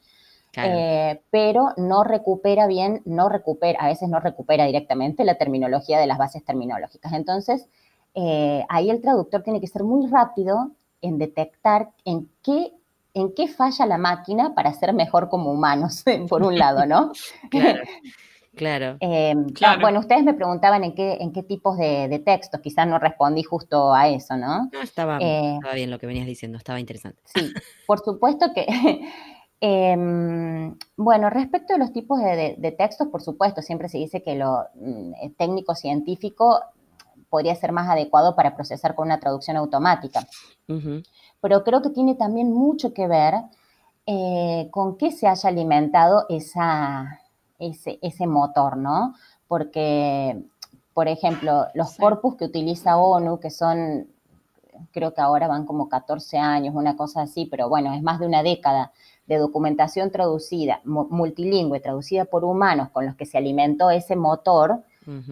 Eh, 0.65 1.22
pero 1.32 1.69
no 1.78 2.04
recupera 2.04 2.67
bien, 2.67 3.02
no 3.06 3.30
recupera, 3.30 3.80
a 3.80 3.88
veces 3.88 4.10
no 4.10 4.19
recupera 4.19 4.65
directamente 4.65 5.24
la 5.24 5.36
terminología 5.36 6.00
de 6.00 6.08
las 6.08 6.17
bases 6.17 6.43
terminológicas. 6.43 7.13
Entonces, 7.13 7.67
eh, 8.15 8.65
ahí 8.69 8.89
el 8.89 9.02
traductor 9.02 9.43
tiene 9.43 9.62
que 9.62 9.67
ser 9.67 9.84
muy 9.84 10.08
rápido 10.08 10.72
en 11.02 11.17
detectar 11.17 11.89
en 12.06 12.30
qué, 12.43 12.74
en 13.13 13.34
qué 13.34 13.48
falla 13.48 13.86
la 13.86 13.98
máquina 13.98 14.54
para 14.56 14.74
ser 14.74 14.93
mejor 14.93 15.30
como 15.30 15.52
humanos, 15.52 16.04
por 16.30 16.43
un 16.43 16.58
lado, 16.58 16.86
¿no? 16.86 17.12
claro. 17.50 17.82
Claro. 18.56 18.98
Eh, 19.02 19.34
ah, 19.63 19.78
bueno, 19.80 20.00
ustedes 20.00 20.24
me 20.24 20.34
preguntaban 20.34 20.84
en 20.84 20.93
qué, 20.93 21.17
en 21.22 21.32
qué 21.32 21.43
tipos 21.43 21.78
de, 21.78 22.22
textos, 22.26 22.60
quizás 22.60 22.88
no 22.88 23.00
respondí 23.00 23.43
justo 23.43 23.93
a 23.93 24.10
eso, 24.10 24.36
¿no? 24.36 24.69
No, 24.72 24.82
estaba, 24.82 25.17
estaba 25.17 25.74
bien 25.74 25.89
lo 25.89 26.00
que 26.00 26.08
venías 26.08 26.26
diciendo, 26.26 26.58
estaba 26.58 26.80
interesante. 26.80 27.22
Sí, 27.26 27.54
por 27.88 28.00
supuesto 28.00 28.54
que 28.54 28.65
Em, 29.62 30.78
bueno, 30.95 31.30
respecto 31.30 31.74
a 31.74 31.78
los 31.78 31.91
tipos 31.91 32.19
de, 32.19 32.76
textos, 32.78 33.08
por 33.10 33.22
supuesto, 33.22 33.62
siempre 33.62 33.89
se 33.89 33.98
dice 33.98 34.24
que 34.24 34.36
lo 34.36 34.65
mm, 34.76 35.32
técnico 35.38 35.76
científico 35.76 36.62
podría 37.30 37.56
ser 37.56 37.72
más 37.72 37.89
adecuado 37.89 38.36
para 38.36 38.56
procesar 38.56 38.95
con 38.95 39.08
una 39.08 39.19
traducción 39.19 39.58
automática. 39.58 40.26
Pero 41.41 41.63
creo 41.63 41.82
que 41.82 41.89
tiene 41.89 42.15
también 42.15 42.52
mucho 42.54 42.93
que 42.93 43.08
ver 43.08 43.34
eh, 44.06 44.67
con 44.72 44.98
qué 44.98 45.12
se 45.12 45.28
haya 45.28 45.50
alimentado 45.50 46.26
esa, 46.30 47.22
ese, 47.60 48.00
ese, 48.02 48.28
motor, 48.28 48.78
¿no? 48.78 49.15
Porque, 49.48 50.41
por 50.93 51.08
ejemplo, 51.08 51.67
los 51.74 51.95
corpus 51.95 52.36
que 52.36 52.45
utiliza 52.45 52.98
ONU, 52.98 53.39
que 53.39 53.50
son, 53.50 54.08
creo 54.92 55.13
que 55.13 55.22
ahora 55.22 55.48
van 55.48 55.65
como 55.65 55.89
14 55.89 56.38
años, 56.38 56.76
una 56.76 56.96
cosa 56.96 57.22
así, 57.22 57.46
pero 57.46 57.70
bueno, 57.70 57.94
es 57.94 58.02
más 58.02 58.20
de 58.20 58.28
una 58.28 58.44
década 58.44 58.92
de 59.28 59.38
documentación 59.38 60.12
traducida, 60.12 60.82
multilingüe, 60.84 61.80
traducida 61.80 62.26
por 62.26 62.44
humanos 62.44 62.89
con 62.89 63.06
los 63.06 63.15
que 63.15 63.26
se 63.26 63.38
alimentó 63.38 63.92
ese 63.92 64.15
motor, 64.15 64.84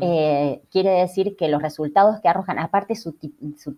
eh, 0.01 0.63
quiere 0.71 0.89
decir 0.89 1.35
que 1.35 1.49
los 1.49 1.61
resultados 1.61 2.19
que 2.19 2.27
arrojan, 2.27 2.57
aparte 2.57 2.95
su, 2.95 3.13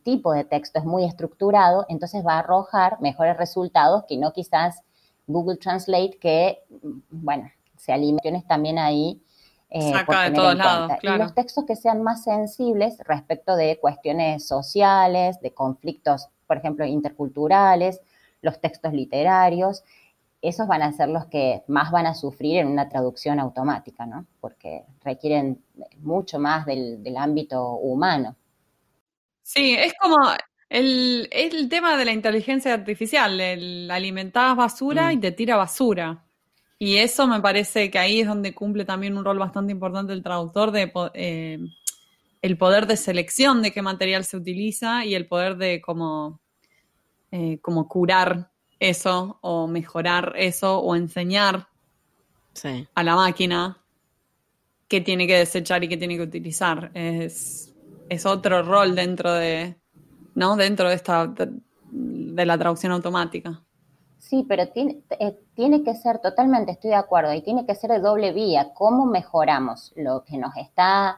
tipo 0.03 0.31
de 0.31 0.45
texto 0.45 0.79
es 0.79 0.85
muy 0.85 1.03
estructurado, 1.03 1.85
entonces 1.89 2.25
va 2.25 2.35
a 2.35 2.39
arrojar 2.39 3.01
mejores 3.01 3.35
resultados 3.35 4.05
que 4.07 4.17
no 4.17 4.31
quizás 4.31 4.81
Google 5.27 5.57
Translate, 5.57 6.17
que, 6.19 6.59
bueno, 7.09 7.49
se 7.75 7.91
alimenta 7.91 8.47
también 8.47 8.79
ahí. 8.79 9.21
Eh, 9.71 9.91
Saca 9.91 10.23
de 10.23 10.31
todos 10.31 10.55
lados, 10.55 10.93
Y 11.01 11.07
los 11.09 11.35
textos 11.35 11.65
que 11.65 11.75
sean 11.75 12.01
más 12.01 12.23
sensibles 12.23 12.97
respecto 13.05 13.55
de 13.55 13.77
cuestiones 13.79 14.47
sociales, 14.47 15.39
de 15.41 15.53
conflictos, 15.53 16.29
por 16.47 16.57
ejemplo, 16.57 16.85
interculturales, 16.85 18.01
los 18.41 18.59
textos 18.59 18.93
literarios, 18.93 19.83
esos 20.41 20.67
van 20.67 20.81
a 20.81 20.91
ser 20.93 21.09
los 21.09 21.25
que 21.25 21.63
más 21.67 21.91
van 21.91 22.05
a 22.05 22.15
sufrir 22.15 22.57
en 22.57 22.67
una 22.67 22.89
traducción 22.89 23.39
automática, 23.39 24.05
¿no? 24.05 24.25
Porque 24.39 24.85
requieren 25.03 25.61
mucho 25.99 26.39
más 26.39 26.65
del, 26.65 27.15
ámbito 27.17 27.73
humano. 27.73 28.35
Sí, 29.43 29.75
es 29.77 29.93
como 29.99 30.17
el, 30.69 31.27
el, 31.31 31.67
tema 31.67 31.97
de 31.97 32.05
la 32.05 32.13
inteligencia 32.13 32.73
artificial, 32.73 33.39
el 33.39 33.91
alimentás 33.91 34.55
basura 34.55 35.11
y 35.11 35.17
mm. 35.17 35.21
te 35.21 35.31
tira 35.31 35.57
basura. 35.57 36.23
Y 36.79 36.95
eso 36.97 37.27
me 37.27 37.41
parece 37.41 37.91
que 37.91 37.99
ahí 37.99 38.21
es 38.21 38.27
donde 38.27 38.55
cumple 38.55 38.85
también 38.85 39.17
un 39.17 39.25
rol 39.25 39.37
bastante 39.37 39.73
importante 39.73 40.13
el 40.13 40.23
traductor 40.23 40.71
de 40.71 40.91
eh, 41.13 41.59
el 42.41 42.57
poder 42.57 42.87
de 42.87 42.95
selección 42.95 43.61
de 43.61 43.71
qué 43.71 43.81
material 43.81 44.23
se 44.23 44.37
utiliza 44.37 45.05
y 45.05 45.13
el 45.13 45.27
poder 45.27 45.57
de 45.57 45.81
como, 45.81 46.39
eh, 47.31 47.59
como 47.61 47.89
curar 47.89 48.49
eso 48.79 49.39
o 49.41 49.67
mejorar 49.67 50.33
eso 50.37 50.79
o 50.79 50.95
enseñar 50.95 51.67
a 52.95 53.03
la 53.03 53.15
máquina 53.15 53.77
qué 54.87 55.01
tiene 55.01 55.27
que 55.27 55.37
desechar 55.37 55.83
y 55.83 55.89
qué 55.89 55.97
tiene 55.97 56.15
que 56.15 56.23
utilizar. 56.23 56.91
Es, 56.93 57.73
es 58.09 58.25
otro 58.25 58.63
rol 58.63 58.95
dentro 58.95 59.33
de, 59.33 59.75
¿no? 60.35 60.55
Dentro 60.55 60.89
de 60.89 60.95
esta 60.95 61.27
de, 61.27 62.45
la 62.45 62.57
traducción 62.57 62.91
automática. 62.91 63.61
Sí, 64.19 64.45
pero 64.47 64.67
tiene, 64.67 65.01
eh, 65.19 65.39
tiene 65.55 65.83
que 65.83 65.95
ser 65.95 66.19
totalmente, 66.19 66.73
estoy 66.73 66.91
de 66.91 66.97
acuerdo, 66.97 67.33
y 67.33 67.41
tiene 67.41 67.65
que 67.65 67.73
ser 67.73 67.89
de 67.89 67.99
doble 67.99 68.31
vía. 68.33 68.73
¿Cómo 68.73 69.05
mejoramos 69.05 69.93
lo 69.95 70.23
que 70.23 70.37
nos 70.37 70.55
está 70.57 71.17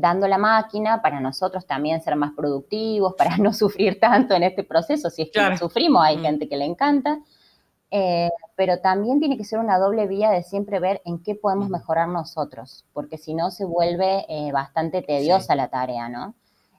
dando 0.00 0.28
la 0.28 0.38
máquina 0.38 1.02
para 1.02 1.20
nosotros 1.20 1.66
también 1.66 2.00
ser 2.00 2.16
más 2.16 2.32
productivos, 2.34 3.14
para 3.14 3.36
no 3.36 3.52
sufrir 3.52 4.00
tanto 4.00 4.34
en 4.34 4.42
este 4.42 4.64
proceso, 4.64 5.10
si 5.10 5.22
es 5.22 5.30
que 5.30 5.56
sufrimos, 5.56 6.02
hay 6.04 6.16
mm. 6.16 6.22
gente 6.22 6.48
que 6.48 6.56
le 6.56 6.64
encanta, 6.64 7.20
eh, 7.90 8.30
pero 8.54 8.80
también 8.80 9.18
tiene 9.18 9.36
que 9.36 9.44
ser 9.44 9.58
una 9.58 9.78
doble 9.78 10.06
vía 10.06 10.30
de 10.30 10.42
siempre 10.42 10.78
ver 10.78 11.00
en 11.04 11.22
qué 11.22 11.34
podemos 11.34 11.68
mejorar 11.68 12.08
nosotros, 12.08 12.84
porque 12.92 13.18
si 13.18 13.34
no 13.34 13.50
se 13.50 13.64
vuelve 13.64 14.26
eh, 14.28 14.52
bastante 14.52 15.02
tediosa 15.02 15.54
la 15.54 15.68
tarea, 15.68 16.08
¿no? 16.08 16.34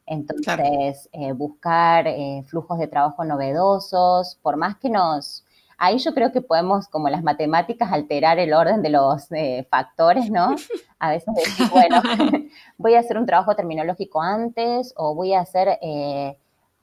Entonces, 0.06 1.08
eh, 1.12 1.34
buscar 1.34 2.08
flujos 2.48 2.80
de 2.80 2.88
trabajo 2.88 3.24
novedosos, 3.24 4.40
por 4.42 4.58
más 4.58 4.78
que 4.78 4.90
nos 4.90 5.46
Ahí 5.82 5.98
yo 5.98 6.14
creo 6.14 6.34
que 6.34 6.42
podemos, 6.42 6.90
como 6.90 7.08
las 7.08 7.24
matemáticas, 7.24 7.94
alterar 7.94 8.38
el 8.38 8.54
orden 8.54 8.82
de 8.82 8.90
los 8.90 9.32
eh, 9.32 9.66
factores, 9.72 10.30
¿no? 10.30 10.54
A 11.00 11.12
veces 11.12 11.34
decir, 11.34 11.70
bueno, 11.72 12.02
voy 12.78 12.96
a 12.96 13.00
hacer 13.00 13.18
un 13.18 13.26
trabajo 13.26 13.56
terminológico 13.56 14.22
antes 14.22 14.94
o 14.98 15.16
voy 15.16 15.34
a 15.34 15.40
hacer, 15.40 15.80
eh, 15.82 16.38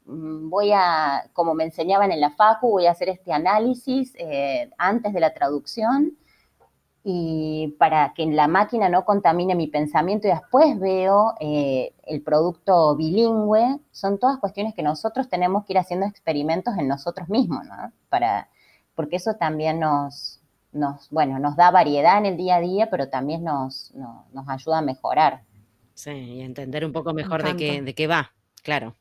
mm, 0.07 0.49
voy 0.49 0.73
a, 0.73 1.29
como 1.35 1.53
me 1.53 1.65
enseñaban 1.65 2.11
en 2.11 2.23
la 2.23 2.31
FACU, 2.31 2.71
voy 2.71 2.87
a 2.87 2.93
hacer 2.93 3.11
este 3.11 3.35
análisis 3.35 4.15
eh, 4.17 4.71
antes 4.79 5.13
de 5.13 5.21
la 5.21 5.35
traducción 5.35 6.17
y 7.05 7.77
para 7.79 8.15
que 8.15 8.25
la 8.25 8.49
máquina 8.49 8.89
no 8.89 9.05
contamine 9.05 9.55
mi 9.55 9.67
pensamiento 9.67 10.27
y 10.27 10.31
después 10.31 10.81
veo 10.81 11.35
el 11.39 12.23
producto 12.23 12.97
bilingüe, 12.97 13.79
son 13.93 14.19
todas 14.19 14.39
cuestiones 14.39 14.75
que 14.75 14.83
nosotros 14.83 15.29
tenemos 15.29 15.67
que 15.67 15.75
ir 15.75 15.79
haciendo 15.79 16.07
experimentos 16.07 16.77
en 16.79 16.89
nosotros 16.89 17.29
mismos, 17.29 17.65
¿no? 17.67 17.93
Para, 18.09 18.49
porque 18.97 19.17
eso 19.17 19.35
también 19.35 19.79
nos, 19.79 20.41
nos, 20.73 21.09
bueno, 21.11 21.39
nos 21.39 21.55
da 21.55 21.71
variedad 21.71 22.19
en 22.19 22.27
el 22.27 22.37
día 22.37 22.57
a 22.57 22.61
día, 22.61 22.91
pero 22.91 23.09
también 23.09 23.45
nos, 23.45 23.93
nos, 23.95 24.49
ayuda 24.49 24.79
a 24.79 24.83
mejorar. 24.83 25.43
Sí, 25.95 26.11
y 26.11 26.41
entender 26.41 26.85
un 26.85 26.93
poco 26.93 27.15
mejor 27.15 27.45
de 27.45 27.57
qué, 27.57 27.83
de 27.83 27.95
qué 27.95 28.07
va, 28.07 28.33
claro. 28.63 28.97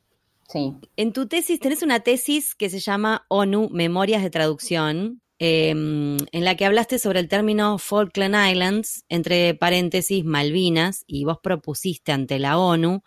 Sí. 0.48 0.76
En 0.96 1.12
tu 1.12 1.28
tesis 1.28 1.60
tenés 1.60 1.82
una 1.82 2.02
tesis 2.02 2.54
que 2.54 2.70
se 2.70 2.80
llama 2.80 3.26
ONU 3.30 3.70
Memorias 3.72 4.22
de 4.22 4.30
Traducción, 4.30 5.22
em, 5.40 6.18
en 6.32 6.46
la 6.46 6.56
que 6.56 6.66
hablaste 6.66 7.00
sobre 7.00 7.20
el 7.20 7.28
término 7.28 7.80
Falkland 7.80 8.36
Islands, 8.52 9.06
entre 9.10 9.56
paréntesis 9.56 10.24
Malvinas, 10.24 11.04
y 11.08 11.26
vos 11.26 11.40
propusiste 11.42 12.12
ante 12.12 12.38
la 12.38 12.60
ONU 12.60 13.02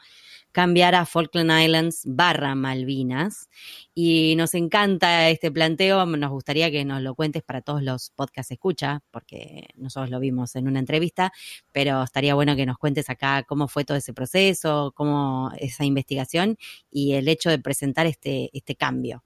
cambiar 0.59 0.97
a 0.97 1.07
Falkland 1.07 1.53
Islands 1.53 2.03
barra 2.05 2.57
Malvinas. 2.57 3.49
Y 3.95 4.35
nos 4.37 4.55
encanta 4.55 5.29
este 5.29 5.53
planteo, 5.53 6.05
nos 6.05 6.31
gustaría 6.33 6.69
que 6.73 6.85
nos 6.85 7.01
lo 7.01 7.15
cuentes 7.15 7.45
para 7.45 7.63
todos 7.63 7.81
los 7.81 8.11
podcasts 8.11 8.51
escucha, 8.51 9.01
porque 9.13 9.69
nosotros 9.77 10.11
lo 10.11 10.19
vimos 10.19 10.57
en 10.57 10.67
una 10.67 10.81
entrevista, 10.81 11.33
pero 11.71 12.03
estaría 12.03 12.35
bueno 12.35 12.57
que 12.57 12.67
nos 12.67 12.77
cuentes 12.77 13.09
acá 13.09 13.45
cómo 13.45 13.69
fue 13.69 13.85
todo 13.85 13.97
ese 13.97 14.13
proceso, 14.13 14.93
cómo 14.97 15.53
esa 15.59 15.85
investigación 15.85 16.59
y 16.91 17.13
el 17.13 17.29
hecho 17.29 17.51
de 17.51 17.61
presentar 17.61 18.07
este, 18.07 18.51
este 18.53 18.75
cambio. 18.75 19.23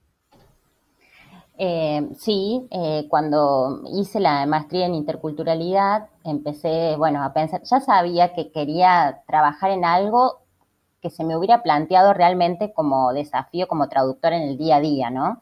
Eh, 1.57 2.09
sí, 2.19 2.67
eh, 2.69 3.07
cuando 3.09 3.81
hice 3.91 4.19
la 4.19 4.45
maestría 4.45 4.85
en 4.85 4.93
interculturalidad, 4.93 6.09
empecé, 6.23 6.95
bueno, 6.95 7.23
a 7.23 7.33
pensar, 7.33 7.63
ya 7.63 7.79
sabía 7.79 8.33
que 8.33 8.51
quería 8.51 9.23
trabajar 9.25 9.71
en 9.71 9.83
algo 9.83 10.42
que 11.03 11.09
se 11.09 11.25
me 11.25 11.35
hubiera 11.35 11.61
planteado 11.61 12.13
realmente 12.13 12.71
como 12.71 13.11
desafío 13.11 13.67
como 13.67 13.89
traductor 13.89 14.31
en 14.31 14.43
el 14.43 14.57
día 14.57 14.77
a 14.77 14.79
día, 14.79 15.09
¿no? 15.09 15.41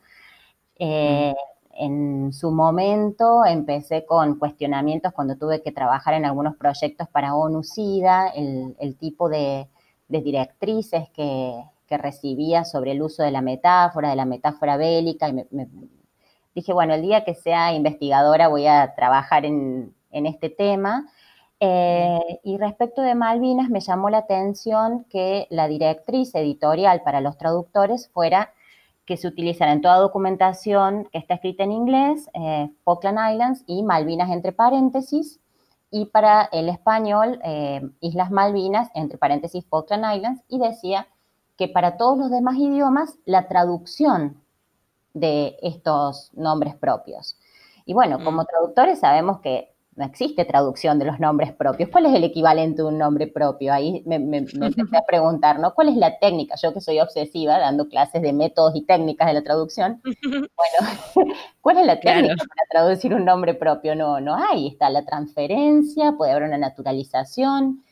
Eh, 0.80 1.36
en 1.74 2.34
su 2.34 2.50
momento 2.52 3.46
empecé 3.46 4.04
con 4.08 4.40
cuestionamientos 4.40 5.14
cuando 5.14 5.38
tuve 5.38 5.62
que 5.62 5.72
trabajar 5.72 6.16
en 6.16 6.26
algunos 6.26 6.56
proyectos 6.58 7.08
para 7.10 7.36
ONU-SIDA, 7.36 8.30
el, 8.30 8.96
tipo 8.98 9.30
de, 9.30 9.68
directrices 10.08 11.10
que, 11.12 11.64
recibía 11.90 12.64
sobre 12.64 12.92
el 12.94 13.02
uso 13.02 13.22
de 13.22 13.32
la 13.32 13.42
metáfora, 13.42 14.12
de 14.12 14.16
la 14.16 14.24
metáfora 14.24 14.78
bélica, 14.78 15.28
y 15.28 15.34
me, 15.34 15.68
dije, 16.56 16.72
bueno, 16.72 16.94
el 16.94 17.02
día 17.02 17.26
que 17.26 17.36
sea 17.36 17.74
investigadora 17.74 18.48
voy 18.48 18.66
a 18.66 18.96
trabajar 18.96 19.46
en, 19.46 19.94
en 20.10 20.26
este 20.26 20.50
tema. 20.50 21.06
Eh, 21.64 22.40
y 22.44 22.58
respecto 22.58 23.04
de 23.04 23.14
Malvinas, 23.14 23.70
me 23.70 23.82
llamó 23.82 24.10
la 24.10 24.18
atención 24.18 25.06
que 25.12 25.46
la 25.52 25.68
directriz 25.68 26.34
editorial 26.34 27.04
para 27.04 27.22
los 27.22 27.38
traductores 27.38 28.10
fuera 28.10 28.52
que 29.06 29.16
se 29.16 29.28
utilizara 29.28 29.72
en 29.72 29.82
toda 29.82 29.98
documentación 29.98 31.08
que 31.12 31.20
está 31.20 31.36
escrita 31.36 31.64
en 31.64 31.72
inglés, 31.72 32.28
eh, 32.34 32.72
Falkland 32.84 33.34
Islands 33.34 33.64
y 33.68 33.84
Malvinas 33.84 34.32
entre 34.32 34.54
paréntesis, 34.54 35.40
y 35.92 36.06
para 36.06 36.50
el 36.52 36.68
español, 36.68 37.40
eh, 37.44 37.88
Islas 38.00 38.32
Malvinas 38.32 38.90
entre 38.96 39.20
paréntesis 39.20 39.64
Falkland 39.70 40.16
Islands, 40.16 40.42
y 40.48 40.58
decía 40.58 41.10
que 41.58 41.68
para 41.68 41.96
todos 41.96 42.18
los 42.18 42.32
demás 42.32 42.56
idiomas 42.58 43.20
la 43.26 43.48
traducción 43.48 44.42
de 45.14 45.58
estos 45.62 46.32
nombres 46.34 46.74
propios. 46.74 47.38
Y 47.86 47.94
bueno, 47.94 48.24
como 48.24 48.42
mm. 48.42 48.46
traductores 48.48 49.00
sabemos 49.00 49.42
que 49.42 49.71
no 49.96 50.06
existe 50.06 50.46
traducción 50.46 51.00
de 51.00 51.06
los 51.06 51.20
nombres 51.20 51.52
propios. 51.54 51.90
¿Cuál 51.90 52.06
es 52.06 52.14
el 52.14 52.24
equivalente 52.24 52.82
de 52.82 52.88
un 52.88 52.98
nombre 52.98 53.28
propio? 53.28 53.74
Ahí 53.74 54.02
me, 54.06 54.16
empecé 54.38 54.98
a 54.98 55.06
preguntar, 55.06 55.60
¿no? 55.60 55.74
¿Cuál 55.74 55.90
es 55.90 55.98
la 55.98 56.18
técnica? 56.20 56.56
Yo 56.62 56.74
que 56.74 56.80
soy 56.80 57.00
obsesiva 57.00 57.60
dando 57.60 57.90
clases 57.90 58.22
de 58.22 58.32
métodos 58.32 58.76
y 58.76 58.86
técnicas 58.86 59.28
de 59.28 59.34
la 59.34 59.44
traducción. 59.44 60.02
Bueno, 60.32 61.34
¿cuál 61.62 61.78
es 61.80 61.86
la 61.86 62.00
técnica 62.00 62.36
para 62.36 62.68
traducir 62.70 63.14
un 63.14 63.26
nombre 63.26 63.54
propio? 63.54 63.96
No, 63.96 64.22
no 64.22 64.36
hay. 64.36 64.68
Está 64.68 64.90
la 64.90 65.04
transferencia, 65.04 66.14
puede 66.18 66.32
haber 66.32 66.44
una 66.44 66.58
naturalización. 66.58 67.84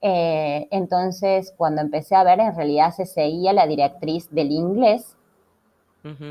Eh, 0.00 0.68
entonces, 0.70 1.54
cuando 1.56 1.80
empecé 1.80 2.14
a 2.16 2.24
ver, 2.24 2.40
en 2.40 2.54
realidad 2.54 2.92
se 2.92 3.06
seguía 3.06 3.52
la 3.52 3.66
directriz 3.66 4.28
del 4.30 4.50
inglés 4.50 5.16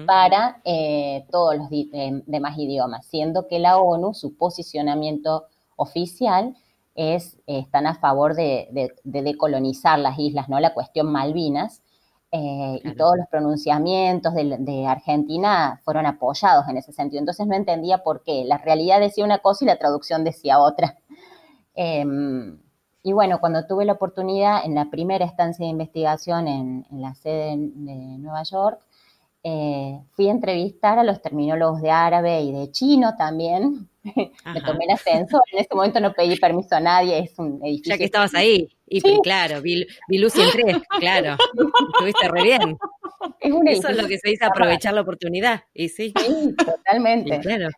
para 0.05 0.61
eh, 0.63 1.25
todos 1.31 1.57
los 1.57 1.67
eh, 1.71 2.21
demás 2.25 2.57
idiomas, 2.57 3.05
siendo 3.05 3.47
que 3.47 3.59
la 3.59 3.77
ONU, 3.77 4.13
su 4.13 4.35
posicionamiento 4.35 5.45
oficial 5.75 6.55
es, 6.95 7.37
están 7.45 7.87
a 7.87 7.95
favor 7.95 8.35
de, 8.35 8.93
decolonizar 9.03 9.99
las 9.99 10.17
islas, 10.17 10.49
¿no? 10.49 10.59
La 10.59 10.73
cuestión 10.73 11.11
Malvinas, 11.11 11.81
eh, 12.31 12.81
y 12.83 12.95
todos 12.95 13.17
los 13.17 13.27
pronunciamientos 13.29 14.33
de, 14.33 14.85
Argentina 14.87 15.79
fueron 15.85 16.05
apoyados 16.05 16.67
en 16.67 16.77
ese 16.77 16.91
sentido. 16.91 17.19
Entonces 17.19 17.47
no 17.47 17.55
entendía 17.55 17.99
por 17.99 18.23
qué. 18.23 18.43
La 18.45 18.57
realidad 18.57 18.99
decía 18.99 19.23
una 19.23 19.39
cosa 19.39 19.63
y 19.63 19.67
la 19.67 19.77
traducción 19.77 20.23
decía 20.23 20.59
otra. 20.59 20.97
Em, 21.77 22.57
y 23.03 23.11
bueno, 23.11 23.41
cuando 23.41 23.67
tuve 23.67 23.83
la 23.83 23.93
oportunidad 23.93 24.63
en 24.63 24.75
la 24.75 24.89
primera 24.89 25.25
estancia 25.25 25.65
de 25.65 25.71
investigación 25.71 26.47
en, 26.47 26.85
en 26.89 27.01
la 27.01 27.13
sede 27.15 27.57
de 27.57 27.95
Nueva 28.17 28.43
York, 28.43 28.79
eh, 29.47 29.99
fui 30.13 30.27
a 30.27 30.31
entrevistar 30.31 30.97
a 30.97 31.03
los 31.03 31.21
terminólogos 31.21 31.79
de 31.79 31.91
árabe 31.91 32.41
y 32.41 32.51
de 32.51 32.71
chino 32.71 33.15
también. 33.15 33.87
Me 34.03 34.61
tomé 34.61 34.85
el 34.85 34.95
ascensor, 34.95 35.41
en 35.51 35.59
ese 35.59 35.75
momento 35.75 35.99
no 35.99 36.13
pedí 36.13 36.35
permiso 36.37 36.75
a 36.75 36.79
nadie, 36.79 37.19
es 37.19 37.37
un 37.37 37.59
edificio. 37.63 37.93
Ya 37.93 37.97
que 37.99 38.05
estabas 38.05 38.33
ahí, 38.33 38.67
y 38.87 39.01
claro, 39.21 39.61
vi, 39.61 39.85
luz 40.09 40.35
y 40.35 40.41
entré, 40.41 40.81
claro, 40.99 41.37
estuviste 41.93 42.27
re 42.27 42.41
bien. 42.41 42.77
Eso 43.67 43.89
es 43.89 43.97
lo 44.01 44.07
que 44.07 44.17
se 44.17 44.29
dice 44.29 44.45
aprovechar 44.45 44.95
la 44.95 45.01
oportunidad, 45.01 45.61
y 45.75 45.89
sí. 45.89 46.11
Sí, 46.17 46.55
totalmente. 46.55 47.39
claro. 47.41 47.69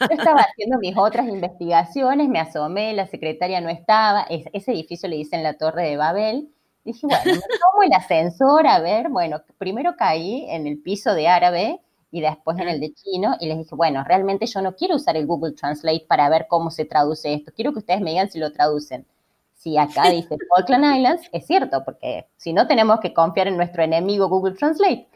Yo 0.00 0.06
estaba 0.10 0.40
haciendo 0.40 0.78
mis 0.78 0.96
otras 0.96 1.28
investigaciones, 1.28 2.30
me 2.30 2.40
asomé, 2.40 2.94
la 2.94 3.06
secretaria 3.06 3.60
no 3.60 3.68
estaba, 3.68 4.26
ese 4.30 4.72
edificio 4.72 5.06
le 5.06 5.16
dicen 5.16 5.42
la 5.42 5.58
Torre 5.58 5.82
de 5.82 5.98
Babel, 5.98 6.48
Dije, 6.84 7.06
bueno, 7.06 7.22
me 7.24 7.40
tomo 7.40 7.82
el 7.84 7.92
ascensor 7.92 8.66
a 8.66 8.80
ver, 8.80 9.10
bueno, 9.10 9.42
primero 9.58 9.96
caí 9.96 10.46
en 10.48 10.66
el 10.66 10.78
piso 10.78 11.14
de 11.14 11.28
árabe 11.28 11.80
y 12.10 12.20
después 12.20 12.58
en 12.58 12.68
el 12.68 12.80
de 12.80 12.94
chino 12.94 13.36
y 13.38 13.48
les 13.48 13.58
dije, 13.58 13.74
bueno, 13.74 14.02
realmente 14.04 14.46
yo 14.46 14.62
no 14.62 14.74
quiero 14.74 14.96
usar 14.96 15.16
el 15.16 15.26
Google 15.26 15.52
Translate 15.52 16.06
para 16.08 16.28
ver 16.28 16.46
cómo 16.48 16.70
se 16.70 16.86
traduce 16.86 17.34
esto, 17.34 17.52
quiero 17.54 17.72
que 17.72 17.80
ustedes 17.80 18.00
me 18.00 18.10
digan 18.10 18.30
si 18.30 18.38
lo 18.38 18.52
traducen. 18.52 19.06
Si 19.54 19.76
acá 19.76 20.04
dice 20.10 20.36
Falkland 20.48 20.96
Islands, 20.96 21.28
es 21.32 21.46
cierto, 21.46 21.84
porque 21.84 22.26
si 22.36 22.52
no 22.52 22.66
tenemos 22.66 23.00
que 23.00 23.12
confiar 23.12 23.48
en 23.48 23.56
nuestro 23.56 23.82
enemigo 23.82 24.28
Google 24.28 24.54
Translate. 24.54 25.06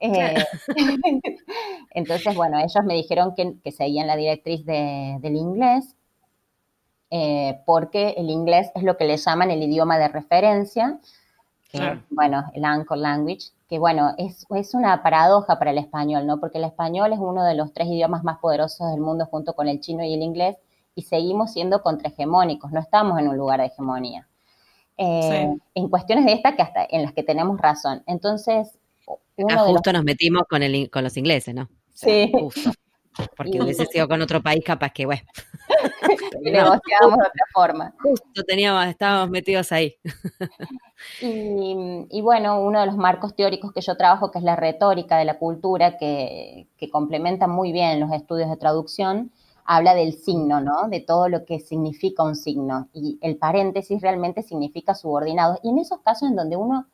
Eh, 0.00 0.44
entonces, 1.90 2.34
bueno, 2.34 2.58
ellos 2.58 2.84
me 2.84 2.94
dijeron 2.94 3.34
que, 3.36 3.54
que 3.62 3.70
seguían 3.70 4.08
la 4.08 4.16
directriz 4.16 4.64
del 4.64 5.36
inglés 5.36 5.94
eh, 7.14 7.60
porque 7.66 8.14
el 8.16 8.30
inglés 8.30 8.70
es 8.74 8.84
lo 8.84 8.96
que 8.96 9.04
le 9.04 9.18
llaman 9.18 9.50
el 9.50 9.62
idioma 9.62 9.98
de 9.98 10.08
referencia, 10.08 10.98
bueno, 12.08 12.44
el 12.54 12.64
anchor 12.64 12.96
language, 12.96 13.50
que 13.68 13.78
bueno, 13.78 14.14
es, 14.16 14.46
es, 14.48 14.72
una 14.72 15.02
paradoja 15.02 15.58
para 15.58 15.72
el 15.72 15.78
español, 15.78 16.26
¿no? 16.26 16.40
Porque 16.40 16.56
el 16.56 16.64
español 16.64 17.12
es 17.12 17.18
uno 17.18 17.44
de 17.44 17.54
los 17.54 17.74
tres 17.74 17.88
idiomas 17.88 18.24
más 18.24 18.38
poderosos 18.38 18.90
del 18.90 19.00
mundo 19.02 19.26
junto 19.26 19.52
con 19.52 19.68
el 19.68 19.80
chino 19.80 20.02
y 20.02 20.14
el 20.14 20.22
inglés, 20.22 20.56
y 20.94 21.02
seguimos 21.02 21.52
siendo 21.52 21.82
contrahegemónicos, 21.82 22.72
no 22.72 22.80
estamos 22.80 23.18
en 23.18 23.28
un 23.28 23.36
lugar 23.36 23.60
de 23.60 23.66
hegemonía. 23.66 24.26
Eh, 24.96 25.54
en 25.74 25.88
cuestiones 25.90 26.24
de 26.24 26.32
esta 26.32 26.56
que 26.56 26.62
hasta 26.62 26.86
en 26.88 27.02
las 27.02 27.12
que 27.12 27.22
tenemos 27.22 27.60
razón. 27.60 28.02
Entonces, 28.06 28.78
uno 29.36 29.54
ah, 29.54 29.64
justo 29.66 29.92
nos 29.92 30.04
metimos 30.04 30.44
con, 30.48 30.62
el, 30.62 30.88
con 30.88 31.04
los 31.04 31.14
ingleses, 31.18 31.54
¿no? 31.54 31.68
sí. 31.92 32.32
Porque 33.36 33.60
hubiese 33.60 33.84
sido 33.84 34.08
con 34.08 34.22
otro 34.22 34.42
país, 34.42 34.64
capaz 34.64 34.90
que, 34.92 35.04
bueno. 35.04 35.22
negociábamos 36.50 37.18
de 37.18 37.26
otra 37.26 37.46
forma. 37.52 37.94
Justo 38.02 38.42
teníamos, 38.44 38.86
estábamos 38.86 39.30
metidos 39.30 39.72
ahí. 39.72 39.94
Y, 41.20 42.20
bueno, 42.22 42.60
uno 42.62 42.80
de 42.80 42.86
los 42.86 42.96
marcos 42.96 43.34
teóricos 43.34 43.72
que 43.72 43.80
yo 43.80 43.96
trabajo, 43.96 44.30
que 44.30 44.38
es 44.38 44.44
la 44.44 44.56
retórica 44.56 45.18
de 45.18 45.24
la 45.24 45.38
cultura, 45.38 45.98
que, 45.98 46.68
que 46.76 46.90
complementa 46.90 47.46
muy 47.48 47.72
bien 47.72 47.98
los 47.98 48.12
estudios 48.12 48.48
de 48.48 48.56
traducción, 48.56 49.32
habla 49.64 49.94
del 49.94 50.14
signo, 50.14 50.60
¿no? 50.60 50.88
De 50.88 51.00
todo 51.00 51.28
lo 51.28 51.44
que 51.44 51.60
significa 51.60 52.22
un 52.22 52.36
signo. 52.36 52.88
Y 52.92 53.18
el 53.20 53.36
paréntesis 53.36 54.00
realmente 54.00 54.42
significa 54.42 54.94
subordinado. 54.94 55.58
Y 55.62 55.70
en 55.70 55.78
esos 55.78 56.00
casos 56.00 56.28
en 56.30 56.36
donde 56.36 56.56
uno 56.56 56.86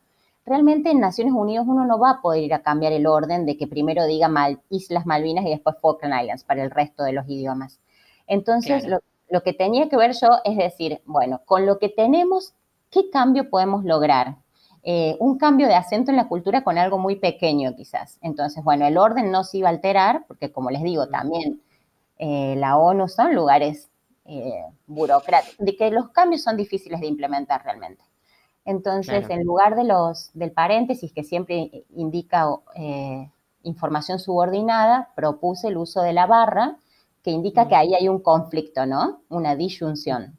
realmente 0.48 0.90
en 0.90 1.00
Naciones 1.00 1.34
Unidas 1.34 1.66
uno 1.68 1.84
no 1.84 1.98
va 1.98 2.10
a 2.10 2.20
poder 2.22 2.42
ir 2.42 2.54
a 2.54 2.62
cambiar 2.62 2.92
el 2.92 3.06
orden 3.06 3.44
de 3.44 3.56
que 3.56 3.66
primero 3.66 4.06
diga 4.06 4.28
mal, 4.28 4.60
Islas 4.70 5.06
Malvinas 5.06 5.44
y 5.44 5.50
después 5.50 5.76
Falkland 5.80 6.22
Islands 6.22 6.44
para 6.44 6.64
el 6.64 6.70
resto 6.70 7.04
de 7.04 7.12
los 7.12 7.28
idiomas. 7.28 7.80
Entonces, 8.26 8.86
lo, 8.86 9.00
que 9.00 9.06
tenía 9.56 9.88
que 9.88 9.96
ver 9.96 10.12
yo 10.12 10.28
es 10.44 10.56
decir, 10.56 11.00
bueno, 11.04 11.40
con 11.44 11.66
lo 11.66 11.78
que 11.78 11.88
tenemos, 11.88 12.54
¿qué 12.90 13.10
cambio 13.10 13.50
podemos 13.50 13.84
lograr? 13.84 14.36
Eh, 14.82 15.16
un 15.20 15.38
cambio 15.38 15.66
de 15.66 15.74
acento 15.74 16.10
en 16.10 16.16
la 16.16 16.28
cultura 16.28 16.64
con 16.64 16.78
algo 16.78 16.98
muy 16.98 17.16
pequeño 17.16 17.74
quizás. 17.76 18.18
Entonces, 18.22 18.64
bueno, 18.64 18.86
el 18.86 18.96
orden 18.96 19.30
no 19.30 19.44
se 19.44 19.58
iba 19.58 19.68
a 19.68 19.72
alterar, 19.72 20.24
porque 20.26 20.50
como 20.50 20.70
les 20.70 20.82
digo, 20.82 21.08
también 21.08 21.60
eh, 22.18 22.54
la 22.56 22.78
ONU 22.78 23.08
son 23.08 23.34
lugares 23.34 23.90
eh, 24.24 24.64
burocráticos, 24.86 25.58
de 25.58 25.76
que 25.76 25.90
los 25.90 26.08
cambios 26.10 26.42
son 26.42 26.56
difíciles 26.56 27.00
de 27.00 27.06
implementar 27.06 27.64
realmente. 27.64 28.02
Entonces, 28.64 29.28
en 29.30 29.44
lugar 29.44 29.76
de 29.76 29.84
los, 29.84 30.30
del 30.34 30.52
paréntesis 30.52 31.12
que 31.12 31.24
siempre 31.24 31.84
indica 31.96 32.46
información 33.62 34.18
subordinada, 34.18 35.10
propuse 35.14 35.68
el 35.68 35.78
uso 35.78 36.02
de 36.02 36.12
la 36.12 36.26
barra, 36.26 36.76
que 37.28 37.32
indica 37.32 37.68
que 37.68 37.76
ahí 37.76 37.94
hay 37.94 38.08
un 38.08 38.22
conflicto, 38.22 38.86
¿no? 38.86 39.20
Una 39.28 39.54
disyunción. 39.54 40.38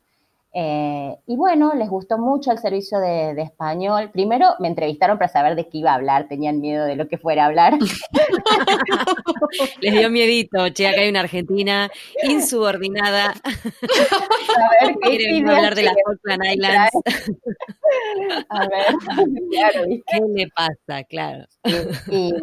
Eh, 0.52 1.16
y 1.28 1.36
bueno, 1.36 1.76
les 1.76 1.88
gustó 1.88 2.18
mucho 2.18 2.52
el 2.52 2.58
servicio 2.58 3.00
de, 3.00 3.40
español. 3.40 4.10
Primero 4.12 4.56
me 4.58 4.70
entrevistaron 4.70 5.20
para 5.20 5.32
saber 5.32 5.56
de 5.56 5.70
qué 5.70 5.78
iba 5.78 5.92
a 5.92 5.94
hablar, 5.94 6.28
tenían 6.28 6.60
miedo 6.60 6.86
de 6.86 6.96
lo 6.96 7.08
que 7.08 7.20
fuera 7.20 7.44
a 7.44 7.46
hablar. 7.46 7.78
les 9.82 9.94
dio 9.94 10.10
miedito, 10.10 10.70
che, 10.70 10.88
acá 10.88 11.02
hay 11.02 11.10
una 11.10 11.20
argentina 11.20 11.92
insubordinada. 12.24 13.36
A 13.44 14.70
ver, 14.82 14.96
¿qué 15.04 15.44
hablar 15.46 15.76
de 15.76 15.84
las 15.84 15.94
Falkland 16.04 16.46
Islands. 16.56 16.92
a 18.50 18.68
ver, 18.68 18.96
claro, 19.52 19.84
¿qué 20.08 20.20
le 20.34 20.48
pasa? 20.48 21.04
Claro. 21.04 21.46
y, 22.08 22.16
y 22.16 22.34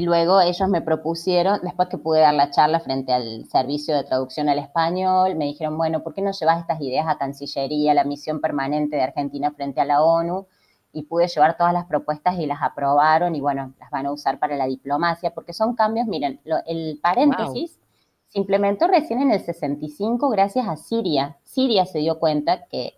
luego 0.00 0.40
ellos 0.40 0.70
me 0.70 0.80
propusieron, 0.80 1.60
después 1.62 1.90
que 1.90 1.98
pude 1.98 2.20
dar 2.20 2.32
la 2.32 2.50
charla 2.50 2.80
frente 2.80 3.12
al 3.12 3.44
servicio 3.44 3.94
de 3.94 4.04
traducción 4.04 4.48
al 4.48 4.58
español, 4.58 5.36
me 5.36 5.44
dijeron, 5.44 5.76
bueno, 5.76 6.02
¿por 6.02 6.14
qué 6.14 6.22
no 6.22 6.32
llevas 6.32 6.60
estas 6.60 6.80
ideas 6.80 7.06
a 7.06 7.18
Cancillería, 7.18 7.92
la 7.92 8.04
misión 8.04 8.40
permanente 8.40 8.96
de 8.96 9.02
Argentina 9.02 9.50
frente 9.50 9.82
a 9.82 9.84
la 9.84 10.02
ONU? 10.02 10.46
Y 10.94 11.02
pude 11.02 11.28
llevar 11.28 11.58
todas 11.58 11.74
las 11.74 11.84
propuestas 11.84 12.38
y 12.38 12.46
las 12.46 12.62
aprobaron 12.62 13.34
y 13.34 13.42
bueno, 13.42 13.74
las 13.78 13.90
van 13.90 14.06
a 14.06 14.12
usar 14.12 14.38
para 14.38 14.56
la 14.56 14.66
diplomacia, 14.66 15.34
porque 15.34 15.52
son 15.52 15.74
cambios, 15.74 16.06
miren, 16.06 16.40
el 16.66 16.98
paréntesis 17.02 17.78
se 18.28 18.38
implementó 18.38 18.88
recién 18.88 19.20
en 19.20 19.30
el 19.30 19.40
65 19.40 20.30
gracias 20.30 20.66
a 20.66 20.76
Siria. 20.76 21.36
Siria 21.44 21.84
se 21.84 21.98
dio 21.98 22.18
cuenta 22.18 22.64
que 22.64 22.94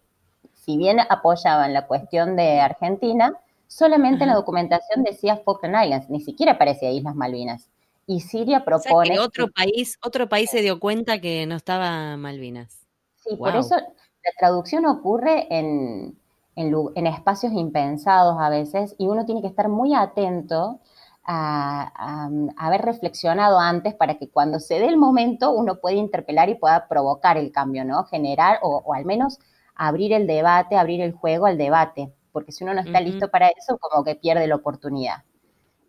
si 0.54 0.76
bien 0.76 0.98
apoyaban 1.00 1.74
la 1.74 1.88
cuestión 1.88 2.36
de 2.36 2.60
Argentina, 2.60 3.36
solamente 3.74 4.22
en 4.22 4.28
la 4.28 4.36
documentación 4.36 5.02
decía 5.02 5.36
Falkland 5.44 5.84
Islands, 5.84 6.08
ni 6.08 6.20
siquiera 6.20 6.52
aparecía 6.52 6.92
Islas 6.92 7.16
Malvinas. 7.16 7.68
Y 8.06 8.20
Siria 8.20 8.64
propone... 8.64 9.18
otro, 9.18 9.48
país, 9.50 9.98
otro 10.04 10.28
país 10.28 10.50
se 10.50 10.62
dio 10.62 10.78
cuenta 10.78 11.20
que 11.20 11.44
no 11.46 11.56
estaba 11.56 12.16
Malvinas. 12.16 12.86
Sí, 13.16 13.34
por 13.36 13.56
eso 13.56 13.74
la 13.74 14.30
traducción 14.38 14.86
ocurre 14.86 15.48
en, 15.50 16.16
en, 16.54 17.06
espacios 17.08 17.52
impensados 17.52 18.36
a 18.38 18.48
veces 18.48 18.94
y 18.96 19.08
uno 19.08 19.26
tiene 19.26 19.40
que 19.40 19.48
estar 19.48 19.68
muy 19.68 19.92
atento 19.92 20.78
a, 21.24 22.28
haber 22.56 22.82
reflexionado 22.82 23.58
antes 23.58 23.94
para 23.94 24.18
que 24.18 24.28
cuando 24.28 24.60
se 24.60 24.78
dé 24.78 24.86
el 24.86 24.98
momento 24.98 25.50
uno 25.50 25.80
pueda 25.80 25.96
interpelar 25.96 26.48
y 26.48 26.54
pueda 26.54 26.86
provocar 26.86 27.38
el 27.38 27.50
cambio, 27.50 27.84
¿no? 27.84 28.04
Generar 28.04 28.60
o, 28.62 28.82
o 28.84 28.94
al 28.94 29.04
menos 29.04 29.40
abrir 29.74 30.12
el 30.12 30.28
debate, 30.28 30.76
abrir 30.76 31.00
el 31.00 31.12
juego 31.12 31.46
al 31.46 31.58
debate 31.58 32.12
porque 32.34 32.52
si 32.52 32.64
uno 32.64 32.74
no 32.74 32.80
está 32.80 33.00
listo 33.00 33.30
para 33.30 33.48
eso, 33.48 33.78
como 33.78 34.04
que 34.04 34.16
pierde 34.16 34.46
la 34.46 34.56
oportunidad. 34.56 35.22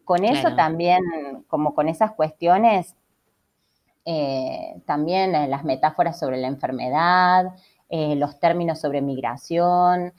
Con 0.05 0.23
eso 0.23 0.55
también, 0.55 1.01
como 1.47 1.73
con 1.73 1.89
esas 1.89 2.11
cuestiones, 2.11 2.95
eh, 4.05 4.79
también 4.85 5.33
eh, 5.33 5.47
las 5.47 5.63
metáforas 5.63 6.19
sobre 6.19 6.37
la 6.37 6.47
enfermedad, 6.47 7.55
eh, 7.89 8.15
los 8.15 8.39
términos 8.39 8.79
sobre 8.79 9.01
migración. 9.01 10.13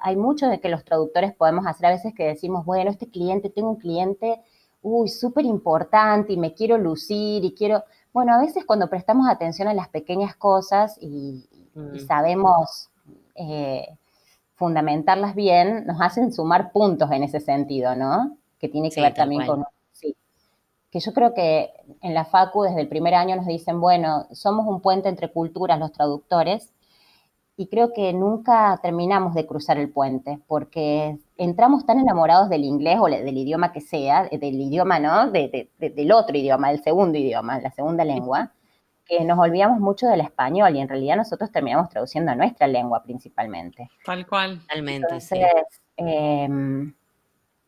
hay 0.00 0.16
mucho 0.16 0.46
de 0.46 0.60
que 0.60 0.68
los 0.68 0.84
traductores 0.84 1.34
podemos 1.34 1.66
hacer 1.66 1.86
a 1.86 1.90
veces 1.90 2.14
que 2.14 2.24
decimos, 2.24 2.64
bueno, 2.64 2.90
este 2.90 3.08
cliente, 3.08 3.50
tengo 3.50 3.70
un 3.70 3.76
cliente, 3.76 4.40
uy, 4.82 5.08
súper 5.08 5.44
importante 5.44 6.32
y 6.34 6.36
me 6.36 6.54
quiero 6.54 6.78
lucir 6.78 7.44
y 7.44 7.52
quiero, 7.52 7.82
bueno, 8.12 8.34
a 8.34 8.38
veces 8.38 8.64
cuando 8.64 8.88
prestamos 8.88 9.28
atención 9.28 9.66
a 9.66 9.74
las 9.74 9.88
pequeñas 9.88 10.36
cosas 10.36 10.98
y, 11.00 11.48
Mm. 11.76 11.98
sabemos 12.06 12.88
eh, 13.34 13.86
fundamentarlas 14.56 15.34
bien, 15.34 15.86
nos 15.86 16.00
hacen 16.00 16.32
sumar 16.32 16.72
puntos 16.72 17.10
en 17.12 17.22
ese 17.22 17.40
sentido, 17.40 17.94
¿no? 17.94 18.36
Que 18.58 18.68
tiene 18.68 18.88
que 18.88 18.96
Sí, 18.96 19.00
ver 19.02 19.14
también 19.14 19.46
con... 19.46 19.64
Sí. 19.92 20.16
Que 20.90 21.00
yo 21.00 21.12
creo 21.12 21.34
que 21.34 21.70
en 22.00 22.14
la 22.14 22.24
FACU 22.24 22.62
desde 22.62 22.80
el 22.80 22.88
primer 22.88 23.14
año 23.14 23.36
nos 23.36 23.46
dicen, 23.46 23.80
bueno, 23.80 24.26
somos 24.32 24.66
un 24.66 24.80
puente 24.80 25.08
entre 25.08 25.30
culturas 25.30 25.78
los 25.78 25.92
traductores, 25.92 26.72
y 27.58 27.68
creo 27.68 27.94
que 27.94 28.12
nunca 28.12 28.78
terminamos 28.82 29.34
de 29.34 29.46
cruzar 29.46 29.78
el 29.78 29.88
puente, 29.90 30.40
porque 30.46 31.16
entramos 31.38 31.86
tan 31.86 31.98
enamorados 31.98 32.50
del 32.50 32.64
inglés 32.64 32.98
o 33.00 33.06
del 33.06 33.36
idioma 33.36 33.72
que 33.72 33.80
sea, 33.80 34.24
de- 34.24 34.36
del 34.36 34.60
idioma, 34.60 34.98
¿no? 34.98 35.30
De- 35.30 35.48
de- 35.48 35.70
de- 35.78 35.90
del 35.90 36.12
otro 36.12 36.36
idioma, 36.36 36.68
del 36.70 36.82
segundo 36.82 37.16
idioma, 37.16 37.58
la 37.60 37.70
segunda 37.70 38.04
lengua, 38.04 38.52
que 39.06 39.24
nos 39.24 39.38
olvidamos 39.38 39.78
mucho 39.80 40.06
del 40.08 40.20
español 40.20 40.74
y 40.76 40.80
en 40.80 40.88
realidad 40.88 41.16
nosotros 41.16 41.50
terminamos 41.52 41.88
traduciendo 41.88 42.32
a 42.32 42.34
nuestra 42.34 42.66
lengua 42.66 43.02
principalmente. 43.02 43.88
Tal 44.04 44.26
cual. 44.26 44.58
Totalmente, 44.60 45.20
sí. 45.20 45.36
Entonces, 45.36 45.80
em, 45.96 46.92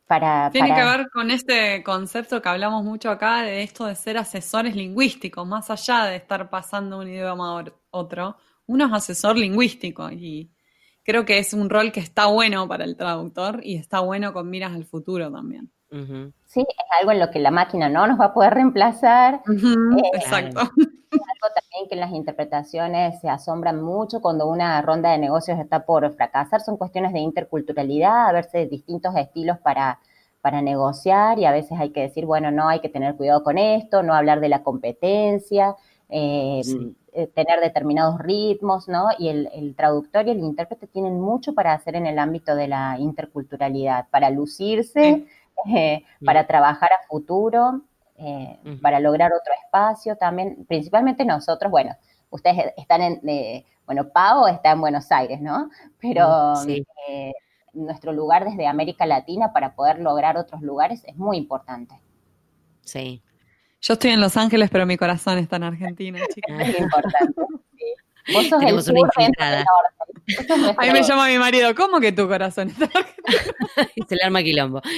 para... 0.06 0.50
Tiene 0.50 0.68
para- 0.70 0.80
que 0.92 0.96
ver 0.98 1.10
con 1.10 1.30
este 1.30 1.82
concepto 1.84 2.40
que 2.42 2.48
hablamos 2.48 2.84
mucho 2.84 3.10
acá 3.10 3.42
de 3.42 3.62
esto 3.62 3.86
de 3.86 3.94
ser 3.94 4.18
asesores 4.18 4.74
lingüísticos, 4.74 5.46
más 5.46 5.70
allá 5.70 6.04
de 6.04 6.16
estar 6.16 6.50
pasando 6.50 6.98
un 6.98 7.08
idioma 7.08 7.60
a 7.60 7.64
otro, 7.90 8.36
uno 8.66 8.86
es 8.86 8.92
asesor 8.92 9.36
lingüístico 9.36 10.10
y 10.10 10.50
creo 11.04 11.24
que 11.24 11.38
es 11.38 11.54
un 11.54 11.70
rol 11.70 11.92
que 11.92 12.00
está 12.00 12.26
bueno 12.26 12.66
para 12.68 12.84
el 12.84 12.96
traductor 12.96 13.60
y 13.62 13.76
está 13.76 14.00
bueno 14.00 14.32
con 14.32 14.50
miras 14.50 14.72
al 14.74 14.84
futuro 14.84 15.30
también. 15.32 15.70
Ujú. 15.90 16.32
Sí, 16.46 16.60
es 16.60 16.86
algo 17.00 17.12
en 17.12 17.20
lo 17.20 17.30
que 17.30 17.38
la 17.38 17.50
máquina 17.50 17.88
no 17.88 18.06
nos 18.06 18.18
va 18.18 18.26
a 18.26 18.34
poder 18.34 18.54
reemplazar, 18.54 19.42
Exacto. 20.14 20.60
algo 20.60 21.54
también 21.54 21.88
que 21.88 21.94
en 21.94 22.00
las 22.00 22.12
interpretaciones 22.12 23.20
se 23.20 23.28
asombran 23.28 23.82
mucho 23.82 24.20
cuando 24.20 24.48
una 24.48 24.80
ronda 24.82 25.10
de 25.10 25.18
negocios 25.18 25.58
está 25.58 25.84
por 25.84 26.10
fracasar, 26.14 26.60
son 26.60 26.76
cuestiones 26.76 27.12
de 27.12 27.20
interculturalidad, 27.20 28.28
a 28.28 28.32
verse 28.32 28.66
distintos 28.66 29.14
estilos 29.16 29.58
para, 29.58 30.00
para 30.40 30.62
negociar 30.62 31.38
y 31.38 31.44
a 31.44 31.52
veces 31.52 31.78
hay 31.78 31.90
que 31.90 32.00
decir, 32.02 32.26
bueno, 32.26 32.50
no 32.50 32.68
hay 32.68 32.80
que 32.80 32.88
tener 32.88 33.14
cuidado 33.16 33.42
con 33.42 33.58
esto, 33.58 34.02
no 34.02 34.14
hablar 34.14 34.40
de 34.40 34.48
la 34.48 34.62
competencia, 34.62 35.76
eh, 36.08 36.60
Sí. 36.64 36.94
eh, 37.12 37.26
tener 37.26 37.60
determinados 37.60 38.18
ritmos, 38.18 38.88
¿no? 38.88 39.08
Y 39.18 39.28
el, 39.28 39.48
el 39.52 39.74
traductor 39.74 40.26
y 40.26 40.30
el 40.30 40.38
intérprete 40.38 40.86
tienen 40.86 41.20
mucho 41.20 41.54
para 41.54 41.72
hacer 41.72 41.96
en 41.96 42.06
el 42.06 42.18
ámbito 42.18 42.54
de 42.54 42.68
la 42.68 42.96
interculturalidad, 42.98 44.06
para 44.10 44.30
lucirse, 44.30 45.26
eh, 45.66 46.04
para 46.24 46.46
trabajar 46.46 46.90
a 46.92 47.06
futuro 47.08 47.82
eh, 48.20 48.58
para 48.82 48.98
lograr 48.98 49.32
otro 49.32 49.52
espacio 49.64 50.16
también, 50.16 50.64
principalmente 50.66 51.24
nosotros, 51.24 51.70
bueno, 51.70 51.94
ustedes 52.30 52.72
están 52.76 53.00
en, 53.00 53.20
eh, 53.28 53.64
bueno, 53.86 54.08
Pau 54.08 54.46
está 54.48 54.72
en 54.72 54.80
Buenos 54.80 55.10
Aires, 55.12 55.40
¿no? 55.40 55.70
Pero 56.00 56.56
Sí. 56.56 56.84
eh, 57.08 57.32
nuestro 57.74 58.12
lugar 58.12 58.44
desde 58.44 58.66
América 58.66 59.06
Latina 59.06 59.52
para 59.52 59.74
poder 59.74 60.00
lograr 60.00 60.36
otros 60.36 60.62
lugares 60.62 61.04
es 61.04 61.16
muy 61.16 61.36
importante. 61.36 61.94
Sí. 62.80 63.22
Yo 63.80 63.94
estoy 63.94 64.10
en 64.10 64.20
Los 64.20 64.36
Ángeles, 64.36 64.68
pero 64.70 64.84
mi 64.84 64.96
corazón 64.96 65.38
está 65.38 65.56
en 65.56 65.62
Argentina, 65.64 66.18
chicas. 66.34 66.60
Es 66.60 66.80
importante. 66.80 67.34
Vos 68.32 68.46
sos 68.48 68.58
Tenemos 68.60 68.86
el 68.88 68.94
una 68.94 69.00
nuestro- 69.00 70.74
Ahí 70.76 70.90
me 70.92 71.02
llama 71.02 71.28
mi 71.28 71.38
marido, 71.38 71.74
¿cómo 71.74 72.00
que 72.00 72.12
tu 72.12 72.28
corazón 72.28 72.68
está? 72.68 72.88
Se 74.08 74.14
le 74.16 74.22
arma 74.24 74.42
quilombo. 74.42 74.82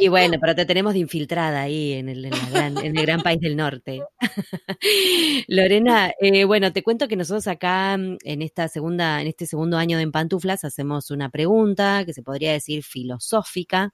Y 0.00 0.08
bueno, 0.08 0.36
pero 0.40 0.54
te 0.56 0.66
tenemos 0.66 0.94
de 0.94 0.98
infiltrada 1.00 1.62
ahí 1.62 1.92
en 1.92 2.08
el, 2.08 2.24
en 2.24 2.30
la 2.32 2.50
gran, 2.50 2.78
en 2.78 2.96
el 2.98 3.06
gran 3.06 3.22
país 3.22 3.38
del 3.40 3.56
norte. 3.56 4.02
Lorena, 5.48 6.12
eh, 6.20 6.44
bueno, 6.44 6.72
te 6.72 6.82
cuento 6.82 7.06
que 7.08 7.14
nosotros 7.16 7.46
acá 7.46 7.96
mm, 7.96 8.16
en 8.24 8.42
esta 8.42 8.66
segunda, 8.68 9.20
en 9.20 9.28
este 9.28 9.46
segundo 9.46 9.76
año 9.76 9.96
de 9.96 10.02
En 10.04 10.12
Pantuflas 10.12 10.64
hacemos 10.64 11.10
una 11.10 11.28
pregunta 11.28 12.04
que 12.04 12.14
se 12.14 12.22
podría 12.22 12.52
decir 12.52 12.82
filosófica, 12.82 13.92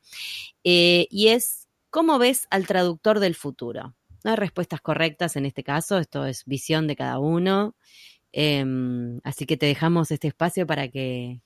eh, 0.62 1.06
y 1.10 1.28
es 1.28 1.68
¿cómo 1.90 2.18
ves 2.18 2.46
al 2.50 2.66
traductor 2.66 3.20
del 3.20 3.34
futuro? 3.34 3.94
No 4.24 4.30
hay 4.30 4.36
respuestas 4.36 4.80
correctas 4.80 5.36
en 5.36 5.46
este 5.46 5.62
caso, 5.62 5.98
esto 5.98 6.26
es 6.26 6.44
visión 6.46 6.86
de 6.86 6.96
cada 6.96 7.18
uno. 7.18 7.74
Em, 8.32 9.20
así 9.22 9.46
que 9.46 9.56
te 9.56 9.66
dejamos 9.66 10.10
este 10.10 10.28
espacio 10.28 10.66
para 10.66 10.88
que 10.88 11.40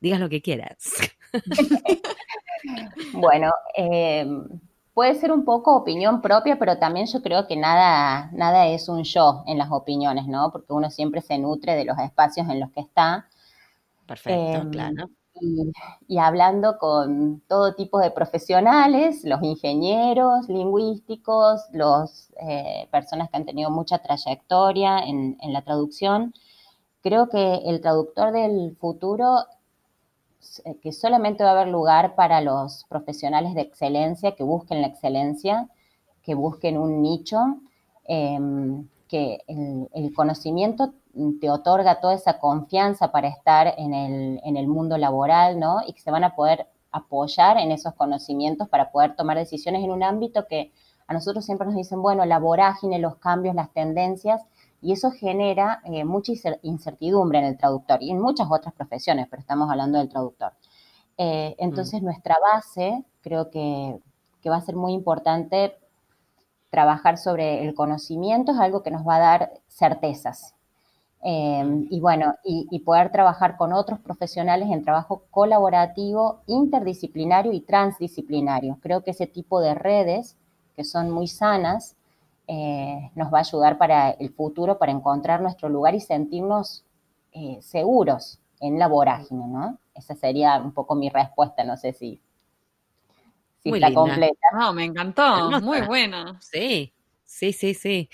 digas 0.00 0.18
lo 0.18 0.28
que 0.28 0.42
quieras. 0.42 0.78
Bueno, 3.12 3.50
eh, 3.76 4.26
puede 4.94 5.14
ser 5.14 5.32
un 5.32 5.44
poco 5.44 5.76
opinión 5.76 6.20
propia, 6.20 6.58
pero 6.58 6.78
también 6.78 7.06
yo 7.06 7.22
creo 7.22 7.46
que 7.46 7.56
nada, 7.56 8.30
nada 8.32 8.66
es 8.68 8.88
un 8.88 9.04
yo 9.04 9.42
en 9.46 9.58
las 9.58 9.70
opiniones, 9.70 10.26
¿no? 10.26 10.50
Porque 10.52 10.72
uno 10.72 10.90
siempre 10.90 11.20
se 11.22 11.38
nutre 11.38 11.74
de 11.74 11.84
los 11.84 11.98
espacios 11.98 12.48
en 12.48 12.60
los 12.60 12.70
que 12.70 12.80
está. 12.80 13.28
Perfecto, 14.06 14.60
Em, 14.60 14.70
claro. 14.70 15.10
Y, 16.08 16.18
hablando 16.18 16.78
con 16.78 17.40
todo 17.48 17.74
tipo 17.74 17.98
de 17.98 18.10
profesionales, 18.10 19.24
los 19.24 19.42
ingenieros 19.42 20.48
lingüísticos, 20.48 21.62
las 21.72 22.32
personas 22.90 23.30
que 23.30 23.36
han 23.36 23.46
tenido 23.46 23.70
mucha 23.70 23.98
trayectoria 23.98 24.98
en, 25.00 25.36
la 25.52 25.62
traducción, 25.62 26.34
creo 27.02 27.28
que 27.28 27.54
el 27.66 27.80
traductor 27.80 28.32
del 28.32 28.76
futuro, 28.76 29.38
eh, 30.64 30.76
que 30.80 30.92
solamente 30.92 31.44
va 31.44 31.50
a 31.50 31.52
haber 31.60 31.68
lugar 31.68 32.14
para 32.14 32.40
los 32.40 32.84
profesionales 32.88 33.54
de 33.54 33.62
excelencia, 33.62 34.34
que 34.34 34.44
busquen 34.44 34.82
la 34.82 34.88
excelencia, 34.88 35.68
que 36.22 36.34
busquen 36.34 36.78
un 36.78 37.02
nicho, 37.02 37.38
em, 38.04 38.88
que 39.08 39.40
el 39.46 40.14
conocimiento 40.14 40.94
te 41.40 41.50
otorga 41.50 42.00
toda 42.00 42.14
esa 42.14 42.38
confianza 42.38 43.12
para 43.12 43.28
estar 43.28 43.74
en 43.76 43.94
el, 43.94 44.40
en 44.44 44.56
el 44.56 44.66
mundo 44.66 44.96
laboral, 44.96 45.58
¿no? 45.58 45.80
Y 45.86 45.92
que 45.92 46.00
se 46.00 46.10
van 46.10 46.24
a 46.24 46.34
poder 46.34 46.66
apoyar 46.90 47.58
en 47.58 47.72
esos 47.72 47.94
conocimientos 47.94 48.68
para 48.68 48.90
poder 48.90 49.16
tomar 49.16 49.36
decisiones 49.36 49.82
en 49.82 49.90
un 49.90 50.02
ámbito 50.02 50.46
que 50.46 50.72
a 51.06 51.14
nosotros 51.14 51.44
siempre 51.44 51.66
nos 51.66 51.76
dicen, 51.76 52.00
bueno, 52.00 52.24
la 52.24 52.38
vorágine, 52.38 52.98
los 52.98 53.16
cambios, 53.16 53.54
las 53.54 53.70
tendencias, 53.72 54.42
y 54.80 54.92
eso 54.92 55.10
genera 55.10 55.80
eh, 55.84 56.04
mucha 56.04 56.32
incer- 56.32 56.58
incertidumbre 56.62 57.38
en 57.38 57.44
el 57.44 57.58
traductor 57.58 58.02
y 58.02 58.10
en 58.10 58.20
muchas 58.20 58.48
otras 58.50 58.74
profesiones, 58.74 59.26
pero 59.30 59.40
estamos 59.40 59.70
hablando 59.70 59.98
del 59.98 60.08
traductor. 60.08 60.52
Eh, 61.18 61.54
entonces, 61.58 62.02
nuestra 62.02 62.36
base 62.52 63.04
creo 63.20 63.50
que, 63.50 63.98
que 64.40 64.50
va 64.50 64.56
a 64.56 64.60
ser 64.60 64.76
muy 64.76 64.92
importante 64.92 65.76
trabajar 66.70 67.18
sobre 67.18 67.62
el 67.64 67.74
conocimiento, 67.74 68.52
es 68.52 68.58
algo 68.58 68.82
que 68.82 68.90
nos 68.90 69.06
va 69.06 69.16
a 69.16 69.20
dar 69.20 69.52
certezas. 69.68 70.54
Eh, 71.24 71.86
y 71.90 72.00
bueno, 72.00 72.34
y, 72.44 72.66
y 72.70 72.80
poder 72.80 73.12
trabajar 73.12 73.56
con 73.56 73.72
otros 73.72 74.00
profesionales 74.00 74.68
en 74.70 74.82
trabajo 74.84 75.22
colaborativo, 75.30 76.40
interdisciplinario 76.46 77.52
y 77.52 77.60
transdisciplinario. 77.60 78.78
Creo 78.82 79.02
que 79.04 79.12
ese 79.12 79.26
tipo 79.28 79.60
de 79.60 79.74
redes, 79.74 80.36
que 80.76 80.84
son 80.84 81.10
muy 81.10 81.28
sanas, 81.28 81.94
eh, 82.48 83.10
nos 83.14 83.32
va 83.32 83.38
a 83.38 83.40
ayudar 83.42 83.78
para 83.78 84.10
el 84.10 84.30
futuro, 84.30 84.78
para 84.78 84.92
encontrar 84.92 85.40
nuestro 85.40 85.68
lugar 85.68 85.94
y 85.94 86.00
sentirnos 86.00 86.84
eh, 87.32 87.58
seguros 87.62 88.40
en 88.60 88.78
la 88.78 88.88
vorágine, 88.88 89.46
¿no? 89.46 89.78
Esa 89.94 90.14
sería 90.14 90.60
un 90.60 90.72
poco 90.72 90.94
mi 90.94 91.08
respuesta, 91.08 91.64
no 91.64 91.76
sé 91.76 91.92
si, 91.92 92.20
si 93.60 93.70
Muy 93.70 93.78
está 93.78 93.88
linda. 93.88 93.94
completa. 93.94 94.46
No, 94.50 94.72
me 94.72 94.84
encantó, 94.84 95.52
muy 95.52 95.80
buena. 95.82 96.38
Sí, 96.40 96.92
sí, 97.32 97.52
sí, 97.52 97.74
sí. 97.74 98.08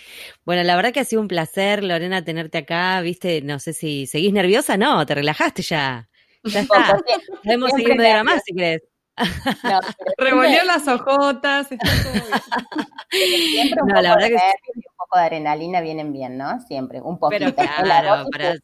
Bueno, 0.44 0.62
la 0.62 0.76
verdad 0.76 0.92
que 0.92 1.00
ha 1.00 1.04
sido 1.04 1.20
un 1.22 1.28
placer, 1.28 1.82
Lorena, 1.84 2.24
tenerte 2.24 2.58
acá. 2.58 3.00
Viste, 3.00 3.42
no 3.42 3.58
sé 3.58 3.72
si 3.72 4.06
seguís 4.06 4.32
nerviosa, 4.32 4.76
no, 4.76 5.04
te 5.06 5.14
relajaste 5.14 5.62
ya. 5.62 6.08
Ya 6.44 6.60
está. 6.60 6.98
Podemos 7.44 7.72
seguir 7.72 7.96
media 7.96 8.22
más 8.24 8.42
si 8.44 8.54
querés. 8.54 8.82
No, 9.64 9.80
Revolvió 10.18 10.64
las 10.64 10.86
ojotas. 10.86 11.70
está 11.72 11.88
todo 12.02 12.12
bien. 12.12 13.50
Siempre 13.50 13.82
un 13.82 13.88
No, 13.88 13.94
poco 13.94 14.02
la 14.02 14.14
verdad 14.14 14.28
de 14.28 14.32
que 14.32 14.38
sí. 14.38 14.44
nervios 14.44 14.76
y 14.76 14.78
un 14.78 14.96
poco 14.96 15.18
de 15.18 15.24
adrenalina 15.24 15.80
vienen 15.80 16.12
bien, 16.12 16.38
¿no? 16.38 16.60
Siempre, 16.60 17.00
un 17.00 17.18
poquito. 17.18 17.52
Pero 17.56 17.72
claro, 17.82 18.26
para. 18.30 18.54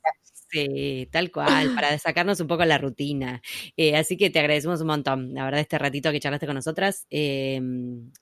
Sí, 0.54 1.08
tal 1.10 1.30
cual, 1.32 1.74
para 1.74 1.98
sacarnos 1.98 2.40
un 2.40 2.46
poco 2.46 2.64
la 2.64 2.78
rutina. 2.78 3.42
Eh, 3.76 3.96
así 3.96 4.16
que 4.16 4.30
te 4.30 4.38
agradecemos 4.38 4.80
un 4.80 4.86
montón, 4.86 5.34
la 5.34 5.44
verdad, 5.44 5.60
este 5.60 5.78
ratito 5.78 6.10
que 6.12 6.20
charlaste 6.20 6.46
con 6.46 6.54
nosotras 6.54 7.06
eh, 7.10 7.60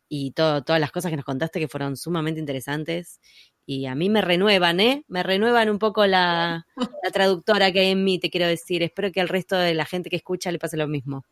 y 0.09 0.31
todo, 0.33 0.63
todas 0.65 0.81
las 0.81 0.91
cosas 0.91 1.11
que 1.11 1.17
nos 1.17 1.25
contaste 1.25 1.61
que 1.61 1.69
fueron 1.69 1.97
sumamente 1.97 2.41
interesantes. 2.41 3.21
Y 3.65 3.87
a 3.87 3.95
mí 3.95 4.09
me 4.09 4.23
renuevan, 4.23 4.81
¿eh? 4.81 5.05
Me 5.07 5.23
renuevan 5.23 5.71
un 5.71 5.79
poco 5.79 6.05
la, 6.07 6.67
la 6.77 7.11
traductora 7.13 7.71
que 7.71 7.79
hay 7.81 7.91
en 7.91 8.03
mí, 8.03 8.19
te 8.19 8.29
quiero 8.29 8.47
decir. 8.49 8.83
Espero 8.83 9.13
que 9.13 9.21
al 9.21 9.29
resto 9.29 9.57
de 9.57 9.75
la 9.75 9.85
gente 9.85 10.11
que 10.11 10.17
escucha 10.17 10.51
le 10.51 10.59
pase 10.59 10.77
lo 10.77 10.89
mismo. 10.89 11.25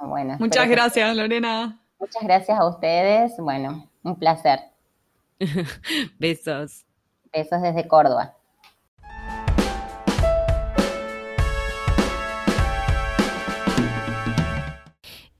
Bueno, 0.00 0.36
Muchas 0.38 0.64
que- 0.66 0.70
gracias, 0.70 1.16
Lorena. 1.16 1.80
Muchas 1.98 2.22
gracias 2.22 2.58
a 2.60 2.68
ustedes. 2.68 3.32
Bueno, 3.38 3.90
un 4.04 4.16
placer. 4.18 4.60
Besos. 6.18 6.84
Besos 7.32 7.62
desde 7.62 7.88
Córdoba. 7.88 8.36